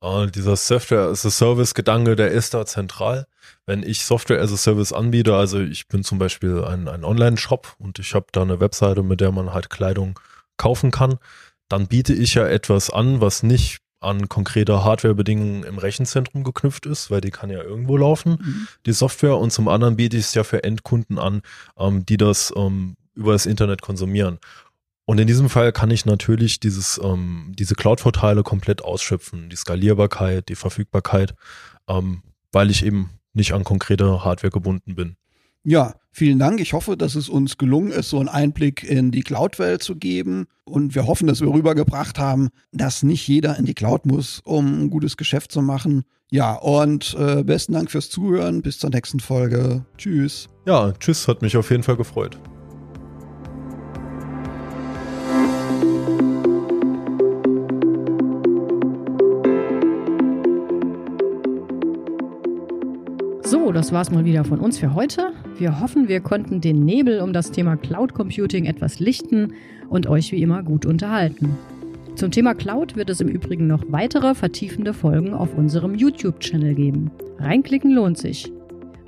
äh, 0.00 0.26
dieser 0.28 0.56
Software-as-a-Service-Gedanke, 0.56 2.16
der 2.16 2.30
ist 2.30 2.54
da 2.54 2.66
zentral. 2.66 3.26
Wenn 3.66 3.82
ich 3.82 4.04
Software-as-a-Service 4.04 4.92
anbiete, 4.92 5.34
also 5.34 5.60
ich 5.60 5.88
bin 5.88 6.04
zum 6.04 6.18
Beispiel 6.18 6.64
ein, 6.64 6.88
ein 6.88 7.04
Online-Shop 7.04 7.76
und 7.78 7.98
ich 7.98 8.14
habe 8.14 8.26
da 8.32 8.42
eine 8.42 8.60
Webseite, 8.60 9.02
mit 9.02 9.20
der 9.20 9.32
man 9.32 9.52
halt 9.52 9.70
Kleidung 9.70 10.18
kaufen 10.56 10.90
kann, 10.90 11.18
dann 11.68 11.86
biete 11.86 12.14
ich 12.14 12.34
ja 12.34 12.46
etwas 12.46 12.90
an, 12.90 13.20
was 13.20 13.42
nicht 13.42 13.78
an 14.00 14.28
konkrete 14.28 14.84
Hardwarebedingungen 14.84 15.64
im 15.64 15.78
Rechenzentrum 15.78 16.44
geknüpft 16.44 16.86
ist, 16.86 17.10
weil 17.10 17.20
die 17.20 17.30
kann 17.30 17.50
ja 17.50 17.62
irgendwo 17.62 17.96
laufen, 17.96 18.38
mhm. 18.40 18.68
die 18.86 18.92
Software. 18.92 19.36
Und 19.36 19.52
zum 19.52 19.68
anderen 19.68 19.96
biete 19.96 20.16
ich 20.16 20.26
es 20.26 20.34
ja 20.34 20.44
für 20.44 20.62
Endkunden 20.62 21.18
an, 21.18 21.42
ähm, 21.76 22.06
die 22.06 22.16
das 22.16 22.52
ähm, 22.56 22.96
über 23.14 23.32
das 23.32 23.46
Internet 23.46 23.82
konsumieren. 23.82 24.38
Und 25.04 25.18
in 25.18 25.26
diesem 25.26 25.48
Fall 25.48 25.72
kann 25.72 25.90
ich 25.90 26.04
natürlich 26.04 26.60
dieses, 26.60 27.00
ähm, 27.02 27.52
diese 27.58 27.74
Cloud-Vorteile 27.74 28.42
komplett 28.42 28.82
ausschöpfen, 28.82 29.48
die 29.48 29.56
Skalierbarkeit, 29.56 30.48
die 30.48 30.54
Verfügbarkeit, 30.54 31.34
ähm, 31.88 32.22
weil 32.52 32.70
ich 32.70 32.84
eben 32.84 33.10
nicht 33.32 33.52
an 33.52 33.64
konkrete 33.64 34.24
Hardware 34.24 34.50
gebunden 34.50 34.94
bin. 34.94 35.16
Ja, 35.64 35.94
vielen 36.12 36.38
Dank. 36.38 36.60
Ich 36.60 36.72
hoffe, 36.72 36.96
dass 36.96 37.14
es 37.14 37.28
uns 37.28 37.58
gelungen 37.58 37.90
ist, 37.90 38.10
so 38.10 38.18
einen 38.18 38.28
Einblick 38.28 38.84
in 38.84 39.10
die 39.10 39.22
Cloud-Welt 39.22 39.82
zu 39.82 39.96
geben. 39.96 40.46
Und 40.64 40.94
wir 40.94 41.06
hoffen, 41.06 41.26
dass 41.26 41.40
wir 41.40 41.52
rübergebracht 41.52 42.18
haben, 42.18 42.48
dass 42.72 43.02
nicht 43.02 43.26
jeder 43.26 43.58
in 43.58 43.64
die 43.64 43.74
Cloud 43.74 44.06
muss, 44.06 44.40
um 44.44 44.84
ein 44.84 44.90
gutes 44.90 45.16
Geschäft 45.16 45.52
zu 45.52 45.62
machen. 45.62 46.04
Ja, 46.30 46.54
und 46.54 47.16
äh, 47.18 47.42
besten 47.42 47.72
Dank 47.72 47.90
fürs 47.90 48.10
Zuhören. 48.10 48.62
Bis 48.62 48.78
zur 48.78 48.90
nächsten 48.90 49.20
Folge. 49.20 49.84
Tschüss. 49.96 50.48
Ja, 50.66 50.92
tschüss. 50.92 51.26
Hat 51.26 51.42
mich 51.42 51.56
auf 51.56 51.70
jeden 51.70 51.82
Fall 51.82 51.96
gefreut. 51.96 52.38
So, 63.50 63.72
das 63.72 63.92
war's 63.92 64.10
mal 64.10 64.26
wieder 64.26 64.44
von 64.44 64.60
uns 64.60 64.76
für 64.76 64.92
heute. 64.92 65.32
Wir 65.56 65.80
hoffen, 65.80 66.06
wir 66.06 66.20
konnten 66.20 66.60
den 66.60 66.84
Nebel 66.84 67.22
um 67.22 67.32
das 67.32 67.50
Thema 67.50 67.78
Cloud 67.78 68.12
Computing 68.12 68.66
etwas 68.66 69.00
lichten 69.00 69.54
und 69.88 70.06
euch 70.06 70.32
wie 70.32 70.42
immer 70.42 70.62
gut 70.62 70.84
unterhalten. 70.84 71.56
Zum 72.14 72.30
Thema 72.30 72.54
Cloud 72.54 72.94
wird 72.94 73.08
es 73.08 73.22
im 73.22 73.28
Übrigen 73.28 73.66
noch 73.66 73.82
weitere 73.88 74.34
vertiefende 74.34 74.92
Folgen 74.92 75.32
auf 75.32 75.56
unserem 75.56 75.94
YouTube-Channel 75.94 76.74
geben. 76.74 77.10
Reinklicken 77.38 77.92
lohnt 77.92 78.18
sich. 78.18 78.52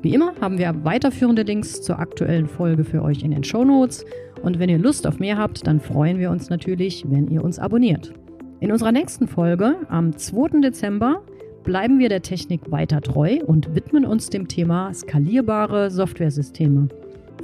Wie 0.01 0.15
immer 0.15 0.33
haben 0.41 0.57
wir 0.57 0.75
weiterführende 0.85 1.43
Links 1.43 1.83
zur 1.83 1.99
aktuellen 1.99 2.47
Folge 2.47 2.85
für 2.85 3.03
euch 3.03 3.23
in 3.23 3.33
den 3.33 3.45
Show 3.45 3.63
Notes. 3.67 4.07
Und 4.43 4.59
wenn 4.59 4.71
ihr 4.71 4.79
Lust 4.79 5.07
auf 5.07 5.19
mehr 5.19 5.37
habt, 5.37 5.67
dann 5.67 5.81
freuen 5.81 6.19
wir 6.19 6.31
uns 6.31 6.49
natürlich, 6.49 7.05
wenn 7.07 7.29
ihr 7.29 7.45
uns 7.45 7.59
abonniert. 7.59 8.15
In 8.61 8.73
unserer 8.73 8.93
nächsten 8.93 9.29
Folge 9.29 9.77
am 9.91 10.17
2. 10.17 10.63
Dezember 10.63 11.21
bleiben 11.65 11.99
wir 11.99 12.09
der 12.09 12.23
Technik 12.23 12.71
weiter 12.71 13.01
treu 13.01 13.39
und 13.45 13.75
widmen 13.75 14.05
uns 14.05 14.31
dem 14.31 14.49
Thema 14.49 14.93
skalierbare 14.93 15.91
Softwaresysteme. 15.91 16.89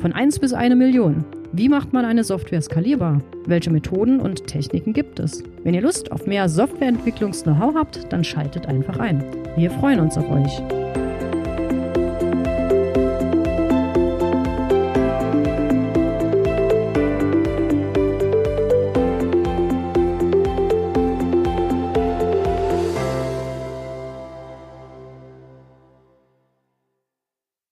Von 0.00 0.12
1 0.12 0.38
bis 0.38 0.52
1 0.52 0.74
Million. 0.74 1.24
Wie 1.52 1.68
macht 1.68 1.92
man 1.92 2.05
eine 2.05 2.24
Software 2.24 2.61
skalierbar? 2.61 3.22
Welche 3.46 3.70
Methoden 3.70 4.20
und 4.20 4.46
Techniken 4.46 4.92
gibt 4.92 5.20
es? 5.20 5.42
Wenn 5.64 5.74
ihr 5.74 5.83
Lust 5.83 6.12
auf 6.12 6.26
mehr 6.26 6.48
Softwareentwicklungs-Know-how 6.48 7.74
habt, 7.74 8.12
dann 8.12 8.24
schaltet 8.24 8.66
einfach 8.66 8.98
ein. 8.98 9.24
Wir 9.57 9.70
freuen 9.70 10.00
uns 10.00 10.18
auf 10.18 10.29
euch. 10.31 11.06